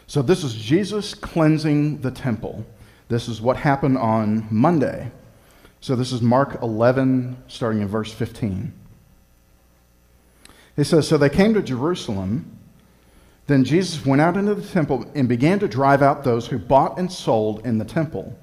So, 0.07 0.23
this 0.23 0.45
is 0.45 0.55
Jesus 0.55 1.15
cleansing 1.15 2.03
the 2.03 2.13
temple. 2.13 2.65
This 3.11 3.27
is 3.27 3.43
what 3.43 3.57
happened 3.57 3.99
on 3.99 4.47
Monday. 4.53 5.11
So, 5.81 5.97
this 5.97 6.13
is 6.13 6.23
Mark 6.23 6.63
11, 6.63 7.43
starting 7.49 7.83
in 7.83 7.89
verse 7.89 8.13
15. 8.13 8.73
He 10.77 10.85
says 10.85 11.09
So 11.09 11.19
they 11.19 11.29
came 11.29 11.53
to 11.55 11.63
Jerusalem. 11.63 12.57
Then 13.49 13.65
Jesus 13.65 14.07
went 14.07 14.23
out 14.23 14.37
into 14.37 14.55
the 14.55 14.67
temple 14.67 15.11
and 15.17 15.29
began 15.29 15.59
to 15.59 15.67
drive 15.67 16.03
out 16.03 16.23
those 16.23 16.47
who 16.47 16.57
bought 16.57 17.01
and 17.01 17.11
sold 17.11 17.67
in 17.67 17.79
the 17.79 17.85
temple, 17.85 18.39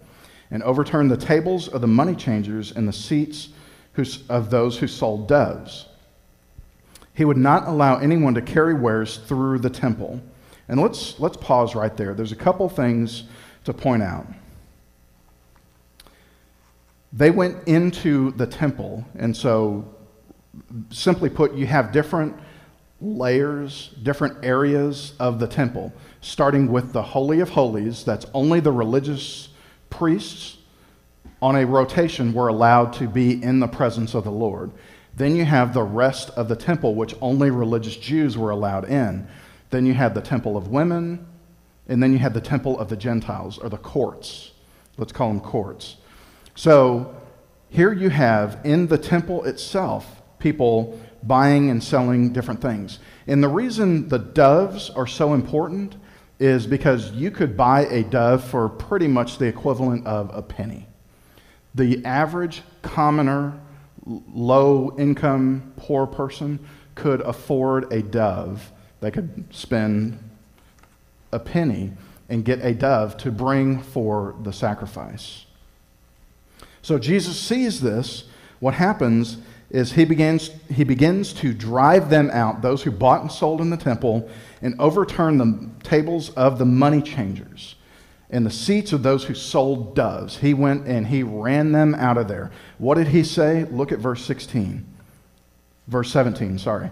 and 0.52 0.62
overturned 0.64 1.10
the 1.10 1.16
tables 1.16 1.70
of 1.70 1.80
the 1.80 1.88
money 1.88 2.14
changers 2.14 2.74
and 2.74 2.86
the 2.86 2.94
seats 2.94 3.50
of 4.28 4.50
those 4.50 4.78
who 4.78 4.88
sold 4.88 5.30
doves. 5.30 5.86
He 7.14 7.24
would 7.24 7.38
not 7.38 7.70
allow 7.70 8.00
anyone 8.00 8.34
to 8.34 8.42
carry 8.42 8.74
wares 8.74 9.16
through 9.16 9.60
the 9.60 9.70
temple. 9.70 10.22
And 10.68 10.82
let's, 10.82 11.18
let's 11.22 11.38
pause 11.38 11.74
right 11.74 11.96
there. 11.96 12.14
There's 12.14 12.34
a 12.34 12.36
couple 12.36 12.68
things 12.68 13.24
to 13.64 13.74
point 13.74 14.04
out. 14.04 14.28
They 17.14 17.32
went 17.32 17.68
into 17.68 18.32
the 18.32 18.48
temple, 18.48 19.06
and 19.16 19.36
so, 19.36 19.96
simply 20.90 21.30
put, 21.30 21.54
you 21.54 21.66
have 21.66 21.92
different 21.92 22.36
layers, 23.00 23.90
different 24.04 24.44
areas 24.44 25.14
of 25.20 25.40
the 25.40 25.48
temple, 25.48 25.94
starting 26.22 26.72
with 26.72 26.94
the 26.94 27.02
Holy 27.02 27.40
of 27.40 27.50
Holies, 27.50 28.04
that's 28.04 28.26
only 28.34 28.60
the 28.60 28.72
religious 28.72 29.50
priests 29.90 30.58
on 31.42 31.56
a 31.56 31.66
rotation 31.66 32.34
were 32.34 32.48
allowed 32.48 32.94
to 32.94 33.08
be 33.08 33.42
in 33.44 33.60
the 33.60 33.68
presence 33.68 34.14
of 34.16 34.24
the 34.24 34.32
Lord. 34.32 34.72
Then 35.16 35.36
you 35.36 35.46
have 35.46 35.74
the 35.74 35.84
rest 35.84 36.30
of 36.32 36.48
the 36.48 36.56
temple, 36.56 36.96
which 36.96 37.16
only 37.22 37.52
religious 37.52 37.96
Jews 37.96 38.38
were 38.38 38.50
allowed 38.50 38.90
in. 38.90 39.28
Then 39.70 39.86
you 39.86 39.94
had 39.94 40.14
the 40.14 40.22
temple 40.22 40.58
of 40.58 40.70
women, 40.70 41.28
and 41.88 42.02
then 42.02 42.12
you 42.12 42.20
had 42.20 42.34
the 42.34 42.42
temple 42.42 42.80
of 42.80 42.90
the 42.90 42.98
Gentiles, 42.98 43.58
or 43.58 43.70
the 43.70 43.78
courts. 43.78 44.52
Let's 44.98 45.12
call 45.12 45.30
them 45.30 45.40
courts. 45.40 45.98
So 46.58 47.16
here 47.70 47.94
you 47.94 48.10
have 48.10 48.60
in 48.64 48.88
the 48.88 48.98
temple 48.98 49.46
itself 49.46 50.24
people 50.40 51.00
buying 51.22 51.70
and 51.70 51.84
selling 51.84 52.34
different 52.34 52.62
things. 52.62 52.98
And 53.28 53.44
the 53.44 53.48
reason 53.48 54.10
the 54.10 54.18
doves 54.18 54.90
are 54.90 55.06
so 55.06 55.36
important 55.36 55.98
is 56.40 56.66
because 56.66 57.12
you 57.12 57.30
could 57.30 57.56
buy 57.56 57.82
a 57.86 58.04
dove 58.04 58.44
for 58.44 58.70
pretty 58.70 59.08
much 59.08 59.38
the 59.38 59.46
equivalent 59.46 60.08
of 60.08 60.32
a 60.34 60.42
penny. 60.42 60.88
The 61.76 62.04
average 62.04 62.64
commoner, 62.82 63.60
low 64.06 64.96
income, 64.98 65.74
poor 65.78 66.08
person 66.08 66.58
could 66.96 67.22
afford 67.22 67.94
a 67.94 68.02
dove. 68.02 68.72
They 69.00 69.12
could 69.12 69.46
spend 69.52 70.18
a 71.32 71.38
penny 71.38 71.94
and 72.30 72.44
get 72.44 72.66
a 72.66 72.74
dove 72.74 73.16
to 73.18 73.32
bring 73.32 73.80
for 73.80 74.36
the 74.42 74.52
sacrifice. 74.52 75.47
So 76.88 76.98
Jesus 76.98 77.38
sees 77.38 77.82
this. 77.82 78.24
What 78.62 78.74
happens 78.74 79.40
is 79.70 79.92
he 79.92 80.06
begins, 80.06 80.52
he 80.74 80.86
begins 80.86 81.34
to 81.34 81.54
drive 81.54 82.10
them 82.10 82.30
out, 82.32 82.62
those 82.62 82.82
who 82.82 82.92
bought 82.92 83.20
and 83.20 83.30
sold 83.30 83.60
in 83.60 83.70
the 83.70 83.76
temple, 83.76 84.30
and 84.62 84.74
overturn 84.80 85.38
the 85.38 85.70
tables 85.84 86.30
of 86.36 86.60
the 86.60 86.66
money 86.66 87.02
changers 87.02 87.76
and 88.30 88.46
the 88.46 88.50
seats 88.50 88.94
of 88.94 89.04
those 89.04 89.26
who 89.26 89.34
sold 89.34 89.98
doves. 89.98 90.38
He 90.38 90.54
went 90.54 90.88
and 90.88 91.08
he 91.08 91.24
ran 91.24 91.74
them 91.74 91.94
out 91.94 92.18
of 92.18 92.30
there. 92.30 92.52
What 92.78 92.96
did 92.96 93.10
he 93.10 93.22
say? 93.22 93.66
Look 93.66 93.92
at 93.92 94.00
verse 94.00 94.24
16. 94.24 94.86
Verse 95.90 96.10
17, 96.10 96.58
sorry. 96.58 96.90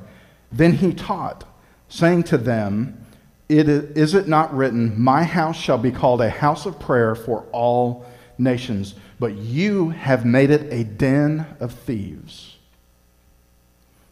Then 0.51 0.73
he 0.73 0.93
taught, 0.93 1.45
saying 1.87 2.23
to 2.23 2.37
them, 2.37 3.01
it 3.47 3.69
is, 3.69 3.83
is 3.95 4.13
it 4.13 4.27
not 4.27 4.53
written, 4.53 5.01
My 5.01 5.23
house 5.23 5.55
shall 5.55 5.77
be 5.77 5.91
called 5.91 6.19
a 6.19 6.29
house 6.29 6.65
of 6.65 6.81
prayer 6.81 7.15
for 7.15 7.45
all 7.53 8.05
nations, 8.37 8.95
but 9.19 9.35
you 9.35 9.89
have 9.89 10.25
made 10.25 10.49
it 10.49 10.71
a 10.71 10.83
den 10.83 11.45
of 11.59 11.73
thieves. 11.73 12.57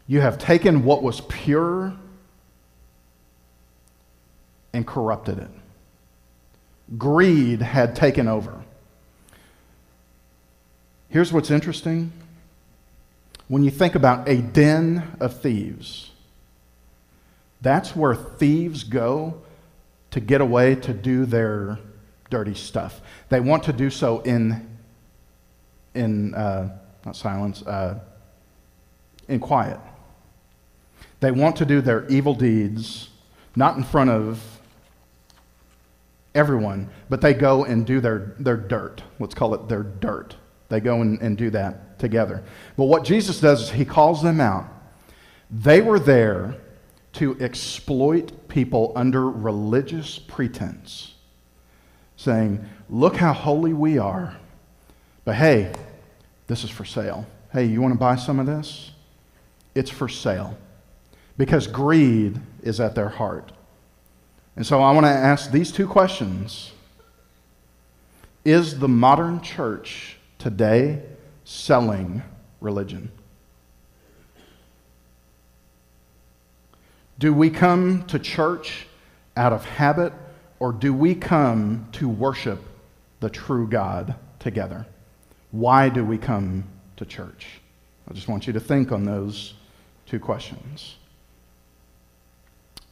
You 0.08 0.22
have 0.22 0.38
taken 0.38 0.84
what 0.84 1.04
was 1.04 1.22
pure 1.22 1.94
and 4.74 4.86
corrupted 4.86 5.38
it. 5.40 5.52
Greed 6.98 7.62
had 7.62 7.96
taken 7.96 8.28
over. 8.28 8.62
Here's 11.10 11.32
what's 11.32 11.52
interesting. 11.52 12.12
When 13.48 13.64
you 13.64 13.72
think 13.72 13.96
about 13.96 14.28
a 14.28 14.42
den 14.42 15.16
of 15.20 15.40
thieves, 15.40 16.12
that's 17.62 17.96
where 17.96 18.16
thieves 18.16 18.84
go 18.84 19.42
to 20.12 20.20
get 20.20 20.42
away 20.42 20.76
to 20.76 20.94
do 20.94 21.26
their 21.26 21.80
dirty 22.30 22.56
stuff. 22.56 23.02
They 23.30 23.40
want 23.40 23.64
to 23.64 23.74
do 23.74 23.90
so 23.90 24.22
in, 24.22 24.73
in 25.96 26.34
uh, 26.34 26.78
not 27.06 27.16
silence, 27.16 27.62
uh, 27.64 28.00
in 29.28 29.40
quiet. 29.40 29.80
They 31.20 31.32
want 31.32 31.56
to 31.58 31.66
do 31.66 31.82
their 31.82 32.06
evil 32.08 32.34
deeds 32.34 33.10
not 33.56 33.78
in 33.78 33.84
front 33.84 34.10
of 34.10 34.42
everyone, 36.36 36.90
but 37.10 37.22
they 37.22 37.34
go 37.34 37.66
and 37.66 37.86
do 37.86 38.00
their, 38.00 38.36
their 38.40 38.58
dirt. 38.58 39.04
Let's 39.20 39.36
call 39.36 39.54
it 39.54 39.68
their 39.70 39.84
dirt. 39.84 40.36
They 40.70 40.80
go 40.80 41.02
and, 41.02 41.22
and 41.22 41.38
do 41.38 41.50
that 41.52 42.00
together. 42.00 42.44
But 42.76 42.86
what 42.86 43.04
Jesus 43.04 43.40
does 43.40 43.64
is 43.64 43.70
he 43.70 43.86
calls 43.86 44.24
them 44.24 44.42
out. 44.42 44.66
They 45.52 45.82
were 45.82 46.00
there 46.00 46.56
to 47.14 47.40
exploit 47.40 48.48
people 48.48 48.92
under 48.96 49.30
religious 49.30 50.18
pretense, 50.18 51.14
saying, 52.16 52.68
Look 52.90 53.18
how 53.18 53.34
holy 53.34 53.74
we 53.74 54.00
are. 54.00 54.36
But 55.26 55.36
hey, 55.36 55.72
this 56.54 56.64
is 56.64 56.70
for 56.70 56.86
sale. 56.86 57.26
Hey, 57.52 57.66
you 57.66 57.82
want 57.82 57.96
to 57.96 58.00
buy 58.00 58.16
some 58.16 58.40
of 58.40 58.46
this? 58.46 58.92
It's 59.74 59.90
for 59.90 60.08
sale. 60.08 60.56
Because 61.36 61.66
greed 61.66 62.40
is 62.62 62.80
at 62.80 62.94
their 62.94 63.10
heart. 63.10 63.52
And 64.56 64.64
so 64.64 64.80
I 64.80 64.92
want 64.92 65.08
to 65.08 65.10
ask 65.10 65.50
these 65.50 65.72
two 65.72 65.88
questions 65.88 66.72
Is 68.46 68.78
the 68.78 68.88
modern 68.88 69.42
church 69.42 70.18
today 70.38 71.02
selling 71.44 72.22
religion? 72.62 73.12
Do 77.18 77.34
we 77.34 77.50
come 77.50 78.06
to 78.06 78.20
church 78.20 78.86
out 79.36 79.54
of 79.54 79.66
habit, 79.66 80.14
or 80.60 80.72
do 80.72 80.94
we 80.94 81.16
come 81.16 81.88
to 81.94 82.08
worship 82.08 82.60
the 83.22 83.32
true 83.32 83.68
God 83.68 84.14
together? 84.38 84.86
Why 85.54 85.88
do 85.88 86.04
we 86.04 86.18
come 86.18 86.64
to 86.98 87.06
church? 87.06 87.46
I 88.10 88.14
just 88.14 88.28
want 88.28 88.48
you 88.48 88.54
to 88.54 88.60
think 88.60 88.92
on 88.92 89.04
those 89.04 89.54
two 90.08 90.20
questions. 90.20 90.96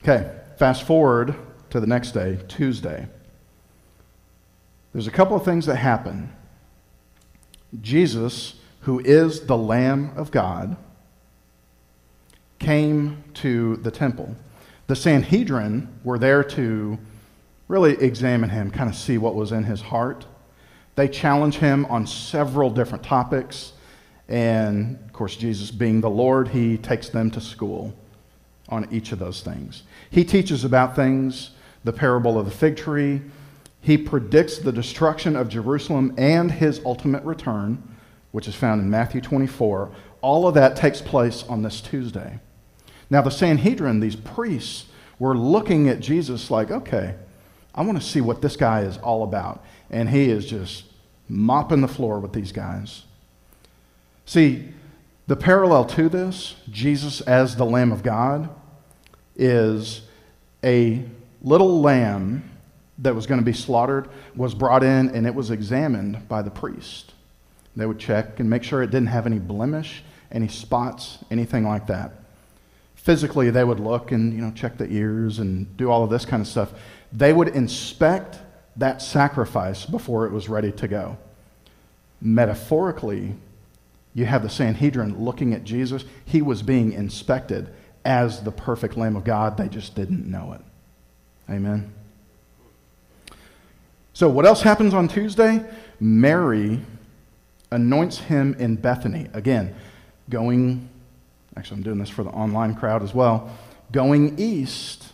Okay, 0.03 0.31
fast 0.57 0.83
forward 0.83 1.33
to 1.71 1.79
the 1.79 1.87
next 1.87 2.11
day, 2.11 2.37
Tuesday. 2.47 3.07
There's 4.93 5.07
a 5.07 5.11
couple 5.11 5.35
of 5.35 5.43
things 5.43 5.65
that 5.65 5.77
happen. 5.77 6.31
Jesus, 7.81 8.53
who 8.81 8.99
is 8.99 9.47
the 9.47 9.57
Lamb 9.57 10.11
of 10.15 10.29
God, 10.29 10.77
came 12.59 13.23
to 13.35 13.77
the 13.77 13.89
temple. 13.89 14.35
The 14.85 14.95
Sanhedrin 14.95 15.87
were 16.03 16.19
there 16.19 16.43
to 16.43 16.99
really 17.67 17.93
examine 17.93 18.51
him, 18.51 18.69
kind 18.69 18.87
of 18.87 18.95
see 18.95 19.17
what 19.17 19.33
was 19.33 19.51
in 19.51 19.63
his 19.63 19.81
heart. 19.81 20.27
They 21.01 21.07
challenge 21.07 21.55
him 21.55 21.87
on 21.87 22.05
several 22.05 22.69
different 22.69 23.03
topics. 23.03 23.73
And 24.29 24.99
of 25.03 25.13
course, 25.13 25.35
Jesus 25.35 25.71
being 25.71 25.99
the 25.99 26.11
Lord, 26.11 26.49
he 26.49 26.77
takes 26.77 27.09
them 27.09 27.31
to 27.31 27.41
school 27.41 27.95
on 28.69 28.87
each 28.91 29.11
of 29.11 29.17
those 29.17 29.41
things. 29.41 29.81
He 30.11 30.23
teaches 30.23 30.63
about 30.63 30.95
things, 30.95 31.51
the 31.83 31.91
parable 31.91 32.37
of 32.37 32.45
the 32.45 32.51
fig 32.51 32.77
tree. 32.77 33.19
He 33.81 33.97
predicts 33.97 34.59
the 34.59 34.71
destruction 34.71 35.35
of 35.35 35.49
Jerusalem 35.49 36.13
and 36.19 36.51
his 36.51 36.79
ultimate 36.85 37.23
return, 37.23 37.81
which 38.31 38.47
is 38.47 38.53
found 38.53 38.79
in 38.79 38.87
Matthew 38.87 39.21
24. 39.21 39.89
All 40.21 40.47
of 40.47 40.53
that 40.53 40.75
takes 40.75 41.01
place 41.01 41.41
on 41.49 41.63
this 41.63 41.81
Tuesday. 41.81 42.39
Now, 43.09 43.23
the 43.23 43.31
Sanhedrin, 43.31 44.01
these 44.01 44.15
priests, 44.15 44.85
were 45.17 45.35
looking 45.35 45.89
at 45.89 45.99
Jesus 45.99 46.51
like, 46.51 46.69
okay, 46.69 47.15
I 47.73 47.81
want 47.81 47.99
to 47.99 48.07
see 48.07 48.21
what 48.21 48.43
this 48.43 48.55
guy 48.55 48.81
is 48.81 48.99
all 48.99 49.23
about. 49.23 49.65
And 49.89 50.07
he 50.07 50.29
is 50.29 50.45
just 50.45 50.83
mopping 51.31 51.81
the 51.81 51.87
floor 51.87 52.19
with 52.19 52.33
these 52.33 52.51
guys. 52.51 53.03
See, 54.25 54.69
the 55.27 55.35
parallel 55.35 55.85
to 55.85 56.09
this, 56.09 56.55
Jesus 56.69 57.21
as 57.21 57.55
the 57.55 57.65
Lamb 57.65 57.91
of 57.91 58.03
God, 58.03 58.49
is 59.35 60.01
a 60.63 61.03
little 61.41 61.81
lamb 61.81 62.49
that 62.99 63.15
was 63.15 63.25
going 63.25 63.39
to 63.39 63.45
be 63.45 63.53
slaughtered 63.53 64.09
was 64.35 64.53
brought 64.53 64.83
in 64.83 65.09
and 65.09 65.25
it 65.25 65.33
was 65.33 65.49
examined 65.49 66.27
by 66.27 66.41
the 66.41 66.51
priest. 66.51 67.13
They 67.75 67.85
would 67.85 67.99
check 67.99 68.39
and 68.39 68.49
make 68.49 68.63
sure 68.63 68.83
it 68.83 68.91
didn't 68.91 69.07
have 69.07 69.25
any 69.25 69.39
blemish, 69.39 70.03
any 70.31 70.49
spots, 70.49 71.19
anything 71.31 71.63
like 71.63 71.87
that 71.87 72.21
physically 73.01 73.49
they 73.49 73.63
would 73.63 73.79
look 73.79 74.11
and 74.11 74.31
you 74.31 74.39
know 74.39 74.51
check 74.51 74.77
the 74.77 74.87
ears 74.91 75.39
and 75.39 75.75
do 75.75 75.89
all 75.89 76.03
of 76.03 76.11
this 76.11 76.23
kind 76.23 76.39
of 76.39 76.47
stuff 76.47 76.71
they 77.11 77.33
would 77.33 77.47
inspect 77.47 78.37
that 78.81 79.01
sacrifice 79.01 79.85
before 79.85 80.25
it 80.25 80.31
was 80.31 80.49
ready 80.49 80.71
to 80.71 80.87
go. 80.87 81.17
Metaphorically 82.21 83.35
you 84.13 84.25
have 84.25 84.43
the 84.43 84.49
sanhedrin 84.49 85.23
looking 85.23 85.53
at 85.53 85.63
jesus. 85.63 86.03
He 86.25 86.41
was 86.41 86.61
being 86.61 86.91
inspected 86.91 87.69
as 88.03 88.43
the 88.43 88.51
perfect 88.51 88.97
lamb 88.97 89.15
of 89.15 89.23
god. 89.23 89.57
They 89.57 89.69
just 89.69 89.95
didn't 89.95 90.29
know 90.29 90.53
it. 90.53 90.61
Amen? 91.49 91.93
So 94.13 94.27
what 94.27 94.45
else 94.45 94.61
happens 94.61 94.93
on 94.93 95.07
tuesday? 95.07 95.65
Mary 95.99 96.81
anoints 97.71 98.17
him 98.17 98.53
in 98.59 98.75
bethany. 98.75 99.27
Again 99.33 99.73
going 100.29 100.89
Actually, 101.57 101.77
I'm 101.77 101.83
doing 101.83 101.99
this 101.99 102.09
for 102.09 102.23
the 102.23 102.29
online 102.29 102.75
crowd 102.75 103.03
as 103.03 103.13
well. 103.13 103.55
Going 103.91 104.39
east, 104.39 105.09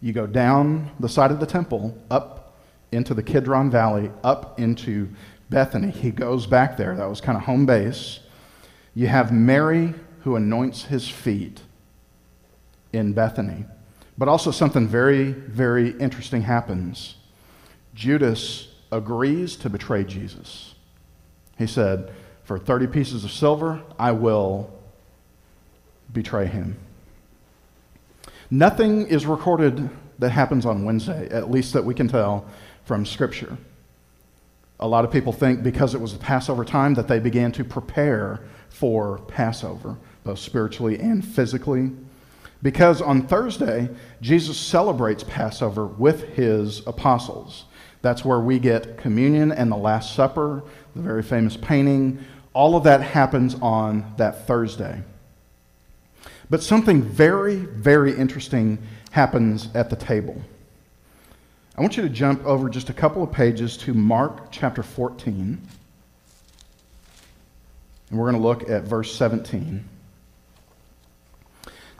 you 0.00 0.12
go 0.12 0.26
down 0.26 0.90
the 1.00 1.08
side 1.08 1.30
of 1.32 1.40
the 1.40 1.46
temple, 1.46 1.96
up 2.10 2.45
into 2.92 3.14
the 3.14 3.22
Kidron 3.22 3.70
Valley, 3.70 4.10
up 4.22 4.58
into 4.58 5.08
Bethany. 5.50 5.90
He 5.90 6.10
goes 6.10 6.46
back 6.46 6.76
there. 6.76 6.96
That 6.96 7.08
was 7.08 7.20
kind 7.20 7.36
of 7.36 7.44
home 7.44 7.66
base. 7.66 8.20
You 8.94 9.08
have 9.08 9.32
Mary 9.32 9.94
who 10.20 10.36
anoints 10.36 10.84
his 10.84 11.08
feet 11.08 11.62
in 12.92 13.12
Bethany. 13.12 13.64
But 14.18 14.28
also, 14.28 14.50
something 14.50 14.88
very, 14.88 15.32
very 15.32 15.90
interesting 15.98 16.42
happens. 16.42 17.16
Judas 17.94 18.68
agrees 18.90 19.56
to 19.56 19.68
betray 19.68 20.04
Jesus. 20.04 20.74
He 21.58 21.66
said, 21.66 22.10
For 22.44 22.58
30 22.58 22.86
pieces 22.86 23.24
of 23.24 23.30
silver, 23.30 23.82
I 23.98 24.12
will 24.12 24.72
betray 26.12 26.46
him. 26.46 26.78
Nothing 28.50 29.06
is 29.06 29.26
recorded 29.26 29.90
that 30.18 30.30
happens 30.30 30.64
on 30.64 30.84
Wednesday, 30.84 31.28
at 31.30 31.50
least 31.50 31.72
that 31.74 31.84
we 31.84 31.94
can 31.94 32.08
tell 32.08 32.46
from 32.86 33.04
Scripture. 33.04 33.58
A 34.80 34.88
lot 34.88 35.04
of 35.04 35.10
people 35.10 35.32
think 35.32 35.62
because 35.62 35.94
it 35.94 36.00
was 36.00 36.12
the 36.12 36.18
Passover 36.18 36.64
time 36.64 36.94
that 36.94 37.08
they 37.08 37.18
began 37.18 37.52
to 37.52 37.64
prepare 37.64 38.40
for 38.68 39.18
Passover, 39.28 39.96
both 40.24 40.38
spiritually 40.38 40.98
and 40.98 41.24
physically. 41.24 41.90
Because 42.62 43.02
on 43.02 43.26
Thursday, 43.26 43.88
Jesus 44.20 44.56
celebrates 44.56 45.24
Passover 45.24 45.86
with 45.86 46.34
his 46.34 46.86
apostles. 46.86 47.64
That's 48.02 48.24
where 48.24 48.40
we 48.40 48.58
get 48.58 48.98
communion 48.98 49.50
and 49.50 49.70
the 49.70 49.76
Last 49.76 50.14
Supper, 50.14 50.62
the 50.94 51.02
very 51.02 51.22
famous 51.22 51.56
painting. 51.56 52.24
All 52.52 52.76
of 52.76 52.84
that 52.84 53.02
happens 53.02 53.56
on 53.56 54.14
that 54.16 54.46
Thursday. 54.46 55.02
But 56.48 56.62
something 56.62 57.02
very, 57.02 57.56
very 57.56 58.16
interesting 58.16 58.78
happens 59.10 59.68
at 59.74 59.90
the 59.90 59.96
table. 59.96 60.40
I 61.76 61.82
want 61.82 61.98
you 61.98 62.02
to 62.04 62.08
jump 62.08 62.42
over 62.46 62.70
just 62.70 62.88
a 62.88 62.94
couple 62.94 63.22
of 63.22 63.30
pages 63.30 63.76
to 63.78 63.92
Mark 63.92 64.50
chapter 64.50 64.82
14. 64.82 65.60
And 68.08 68.18
we're 68.18 68.30
going 68.30 68.40
to 68.40 68.48
look 68.48 68.70
at 68.70 68.84
verse 68.84 69.14
17. 69.14 69.86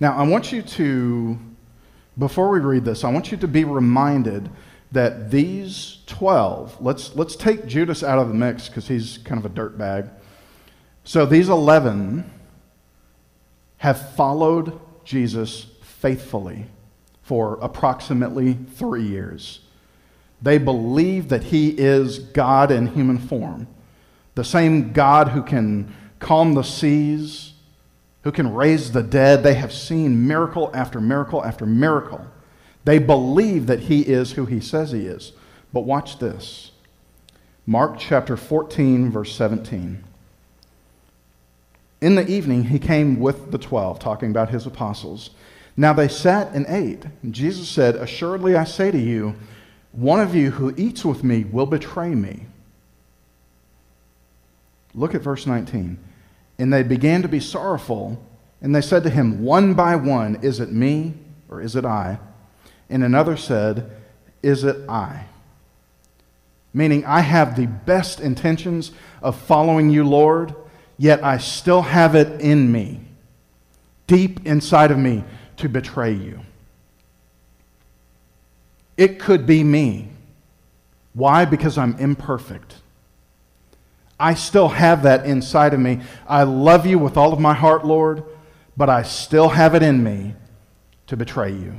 Now, 0.01 0.17
I 0.17 0.23
want 0.23 0.51
you 0.51 0.63
to, 0.63 1.39
before 2.17 2.49
we 2.49 2.61
read 2.61 2.87
this, 2.87 3.05
I 3.05 3.11
want 3.11 3.31
you 3.31 3.37
to 3.37 3.49
be 3.49 3.65
reminded 3.65 4.49
that 4.93 5.31
these 5.31 5.99
12, 6.07 6.81
let's, 6.81 7.15
let's 7.15 7.37
take 7.37 7.67
Judas 7.67 8.03
out 8.03 8.19
of 8.19 8.29
the 8.29 8.35
mix 8.35 8.69
because 8.69 8.89
he's 8.89 9.19
kind 9.19 9.39
of 9.39 9.45
a 9.45 9.55
dirt 9.55 9.77
bag. 9.77 10.07
So 11.05 11.27
these 11.27 11.51
11 11.51 12.31
have 13.79 14.15
followed 14.15 14.81
Jesus 15.05 15.67
faithfully 15.83 16.65
for 17.21 17.59
approximately 17.61 18.55
three 18.55 19.07
years. 19.07 19.61
They 20.41 20.59
believe 20.59 21.29
that 21.29 21.45
he 21.45 21.71
is 21.71 22.19
God 22.19 22.71
in 22.71 22.89
human 22.89 23.19
form, 23.19 23.67
the 24.35 24.45
same 24.45 24.93
God 24.93 25.29
who 25.29 25.43
can 25.43 25.95
calm 26.19 26.55
the 26.55 26.63
seas, 26.63 27.55
who 28.23 28.33
can 28.33 28.53
raise 28.53 28.93
the 28.93 29.03
dead. 29.03 29.43
They 29.43 29.55
have 29.55 29.73
seen 29.73 30.27
miracle 30.27 30.71
after 30.75 31.01
miracle 31.01 31.45
after 31.45 31.65
miracle. 31.65 32.27
They 32.85 32.99
believe 32.99 33.67
that 33.67 33.81
he 33.81 34.03
is 34.03 34.33
who 34.33 34.47
he 34.47 34.61
says 34.61 34.93
he 34.93 35.07
is. 35.07 35.33
But 35.73 35.81
watch 35.81 36.19
this 36.19 36.71
Mark 37.67 37.99
chapter 37.99 38.37
14, 38.37 39.11
verse 39.11 39.35
17. 39.35 40.05
In 42.01 42.15
the 42.15 42.29
evening, 42.29 42.65
he 42.65 42.79
came 42.79 43.19
with 43.19 43.51
the 43.51 43.59
twelve, 43.59 43.99
talking 43.99 44.31
about 44.31 44.51
his 44.51 44.67
apostles. 44.67 45.31
Now 45.77 45.93
they 45.93 46.09
sat 46.09 46.53
and 46.55 46.67
ate. 46.69 47.05
Jesus 47.31 47.69
said, 47.69 47.97
Assuredly 47.97 48.55
I 48.55 48.65
say 48.65 48.91
to 48.91 48.99
you, 48.99 49.35
one 49.97 50.21
of 50.21 50.35
you 50.35 50.53
who 50.53 50.75
eats 50.77 51.05
with 51.05 51.25
me 51.25 51.45
will 51.45 51.67
betray 51.67 52.15
me. 52.15 52.47
Look 54.95 55.15
at 55.15 55.23
verse 55.23 55.47
19. 55.47 55.99
And 56.59 56.73
they 56.73 56.83
began 56.83 57.23
to 57.23 57.29
be 57.29 57.41
sorrowful, 57.41 58.25
and 58.63 58.75
they 58.75 58.81
said 58.81 59.03
to 59.03 59.11
him, 59.11 59.43
one 59.43 59.75
by 59.75 59.97
one, 59.97 60.37
Is 60.43 60.61
it 60.61 60.73
me 60.73 61.15
or 61.49 61.61
is 61.61 61.77
it 61.77 61.85
I? 61.85 62.19
And 62.89 63.03
another 63.03 63.37
said, 63.37 63.91
Is 64.43 64.65
it 64.65 64.89
I? 64.89 65.25
Meaning, 66.73 67.05
I 67.05 67.21
have 67.21 67.57
the 67.57 67.67
best 67.67 68.21
intentions 68.21 68.93
of 69.23 69.37
following 69.37 69.91
you, 69.91 70.05
Lord 70.05 70.55
yet 70.99 71.23
I 71.23 71.39
still 71.39 71.83
have 71.83 72.15
it 72.15 72.41
in 72.41 72.71
me, 72.71 73.01
deep 74.07 74.47
inside 74.47 74.91
of 74.91 74.99
me, 74.99 75.25
to 75.59 75.69
betray 75.69 76.13
you. 76.13 76.41
It 78.97 79.19
could 79.19 79.47
be 79.47 79.63
me. 79.63 80.09
Why? 81.13 81.45
Because 81.45 81.79
I'm 81.79 81.97
imperfect. 81.99 82.77
I 84.19 84.35
still 84.35 84.69
have 84.69 85.03
that 85.03 85.27
inside 85.27 85.75
of 85.75 85.81
me. 85.81 86.01
I 86.27 86.45
love 86.45 86.87
you 86.87 86.99
with 86.99 87.17
all 87.17 87.33
of 87.33 87.41
my 87.41 87.53
heart, 87.53 87.85
Lord, 87.85 88.25
but 88.77 88.89
I 88.89 89.03
still 89.03 89.51
have 89.51 89.75
it 89.75 89.83
in 89.83 90.03
me 90.03 90.35
to 91.07 91.17
betray 91.17 91.53
you, 91.53 91.75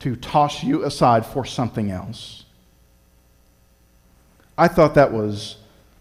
to 0.00 0.16
toss 0.16 0.62
you 0.62 0.84
aside 0.84 1.24
for 1.24 1.44
something 1.44 1.90
else. 1.90 2.44
I 4.58 4.68
thought 4.68 4.94
that 4.94 5.12
was 5.12 5.58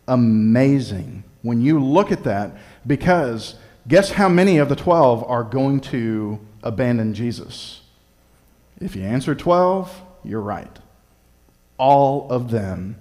amazing 0.08 1.24
when 1.42 1.62
you 1.62 1.80
look 1.84 2.12
at 2.12 2.24
that 2.24 2.56
because 2.88 3.56
guess 3.88 4.12
how 4.12 4.30
many 4.30 4.58
of 4.58 4.70
the 4.70 4.76
12 4.76 5.24
are 5.24 5.44
going 5.44 5.80
to 5.82 6.40
abandon 6.64 7.14
Jesus? 7.14 7.82
If 8.80 8.96
you 8.96 9.04
answer 9.04 9.36
12, 9.36 10.02
you're 10.26 10.42
right. 10.42 10.80
All 11.78 12.28
of 12.30 12.52
them 12.52 12.98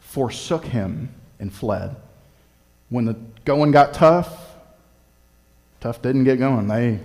forsook 0.00 0.64
him 0.64 1.14
and 1.38 1.52
fled. 1.52 1.96
When 2.88 3.04
the 3.04 3.16
going 3.44 3.70
got 3.70 3.94
tough, 3.94 4.56
tough 5.80 6.02
didn't 6.02 6.24
get 6.24 6.38
going. 6.38 6.66
They, 6.66 7.00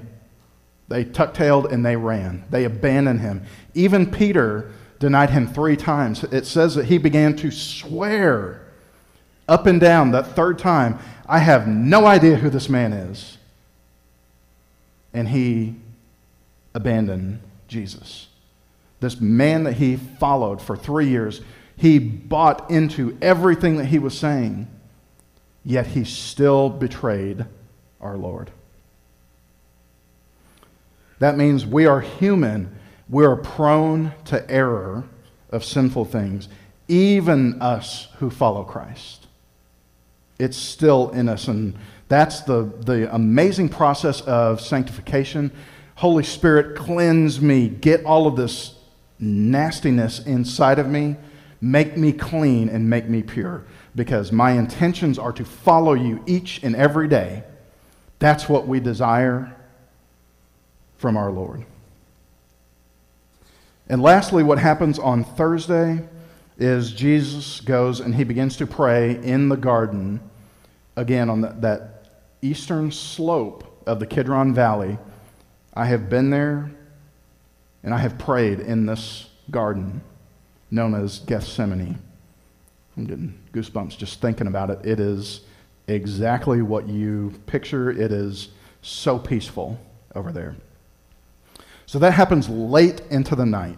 they 0.88 1.04
tuck 1.04 1.34
tailed 1.34 1.68
and 1.68 1.86
they 1.86 1.96
ran. 1.96 2.44
They 2.50 2.64
abandoned 2.64 3.22
him. 3.22 3.44
Even 3.74 4.10
Peter 4.10 4.72
denied 5.00 5.30
him 5.30 5.48
three 5.48 5.76
times. 5.76 6.24
It 6.24 6.46
says 6.46 6.76
that 6.76 6.86
he 6.86 6.98
began 6.98 7.36
to 7.38 7.52
swear 7.52 8.62
up 9.48 9.68
and 9.68 9.80
down 9.80 10.12
that 10.12 10.28
third 10.36 10.58
time, 10.58 10.98
I 11.28 11.40
have 11.40 11.68
no 11.68 12.06
idea 12.06 12.38
who 12.38 12.50
this 12.50 12.70
man 12.70 12.94
is. 12.94 13.38
And 15.14 15.30
he 15.30 15.76
abandoned 16.74 17.40
Jesus. 17.76 18.28
This 19.02 19.20
man 19.20 19.66
that 19.66 19.74
he 19.74 19.98
followed 19.98 20.62
for 20.62 20.78
three 20.78 21.10
years, 21.10 21.42
he 21.76 22.00
bought 22.00 22.72
into 22.72 23.18
everything 23.22 23.76
that 23.78 23.88
he 23.88 24.00
was 24.00 24.18
saying, 24.18 24.68
yet 25.66 25.88
he 25.88 26.06
still 26.06 26.70
betrayed 26.70 27.46
our 28.00 28.16
Lord. 28.16 28.50
That 31.20 31.38
means 31.38 31.66
we 31.66 31.86
are 31.86 32.00
human. 32.00 32.74
We 33.10 33.26
are 33.26 33.36
prone 33.36 34.14
to 34.26 34.50
error 34.50 35.04
of 35.50 35.66
sinful 35.66 36.06
things, 36.06 36.48
even 36.88 37.62
us 37.62 38.08
who 38.20 38.30
follow 38.30 38.64
Christ. 38.64 39.28
It's 40.40 40.58
still 40.58 41.10
in 41.10 41.28
us. 41.28 41.48
And 41.50 41.76
that's 42.08 42.42
the, 42.42 42.72
the 42.80 43.14
amazing 43.14 43.70
process 43.70 44.22
of 44.22 44.62
sanctification. 44.62 45.52
Holy 45.96 46.24
Spirit, 46.24 46.76
cleanse 46.76 47.40
me. 47.40 47.70
Get 47.70 48.06
all 48.06 48.28
of 48.28 48.36
this 48.36 48.76
nastiness 49.18 50.20
inside 50.20 50.78
of 50.78 50.88
me. 50.88 51.16
Make 51.62 51.98
me 51.98 52.12
clean 52.12 52.70
and 52.70 52.90
make 52.90 53.08
me 53.08 53.24
pure. 53.24 53.64
Because 53.96 54.32
my 54.32 54.52
intentions 54.52 55.18
are 55.18 55.32
to 55.34 55.46
follow 55.46 55.94
you 55.94 56.22
each 56.26 56.62
and 56.64 56.76
every 56.76 57.08
day. 57.08 57.44
That's 58.20 58.50
what 58.50 58.68
we 58.68 58.80
desire 58.80 59.56
from 60.98 61.18
our 61.18 61.32
Lord. 61.32 61.66
And 63.88 64.02
lastly, 64.02 64.44
what 64.44 64.58
happens 64.58 65.00
on 65.00 65.24
Thursday 65.24 66.08
is 66.58 66.92
Jesus 66.92 67.60
goes 67.62 68.00
and 68.00 68.16
he 68.16 68.24
begins 68.24 68.58
to 68.58 68.68
pray 68.68 69.22
in 69.22 69.50
the 69.50 69.58
garden, 69.58 70.20
again, 70.96 71.30
on 71.30 71.42
the, 71.42 71.56
that 71.60 72.10
eastern 72.42 72.92
slope 72.92 73.84
of 73.86 74.00
the 74.00 74.08
Kidron 74.08 74.54
Valley. 74.54 74.98
I 75.76 75.86
have 75.86 76.10
been 76.10 76.30
there 76.30 76.72
and 77.84 77.94
I 77.94 77.98
have 77.98 78.18
prayed 78.18 78.60
in 78.60 78.86
this 78.86 79.30
garden 79.52 80.02
known 80.72 80.96
as 80.96 81.20
Gethsemane. 81.20 82.00
I'm 82.98 83.06
getting 83.06 83.38
goosebumps 83.54 83.98
just 83.98 84.22
thinking 84.22 84.48
about 84.48 84.70
it. 84.70 84.86
It 84.86 85.00
is 85.00 85.42
exactly 85.88 86.62
what 86.62 86.88
you 86.88 87.34
picture. 87.46 87.92
It 87.92 88.12
is 88.12 88.50
so 88.82 89.20
peaceful 89.20 89.80
over 90.16 90.32
there. 90.32 90.56
So 91.86 92.00
that 92.00 92.14
happens 92.14 92.50
late 92.50 93.02
into 93.10 93.36
the 93.36 93.46
night. 93.46 93.78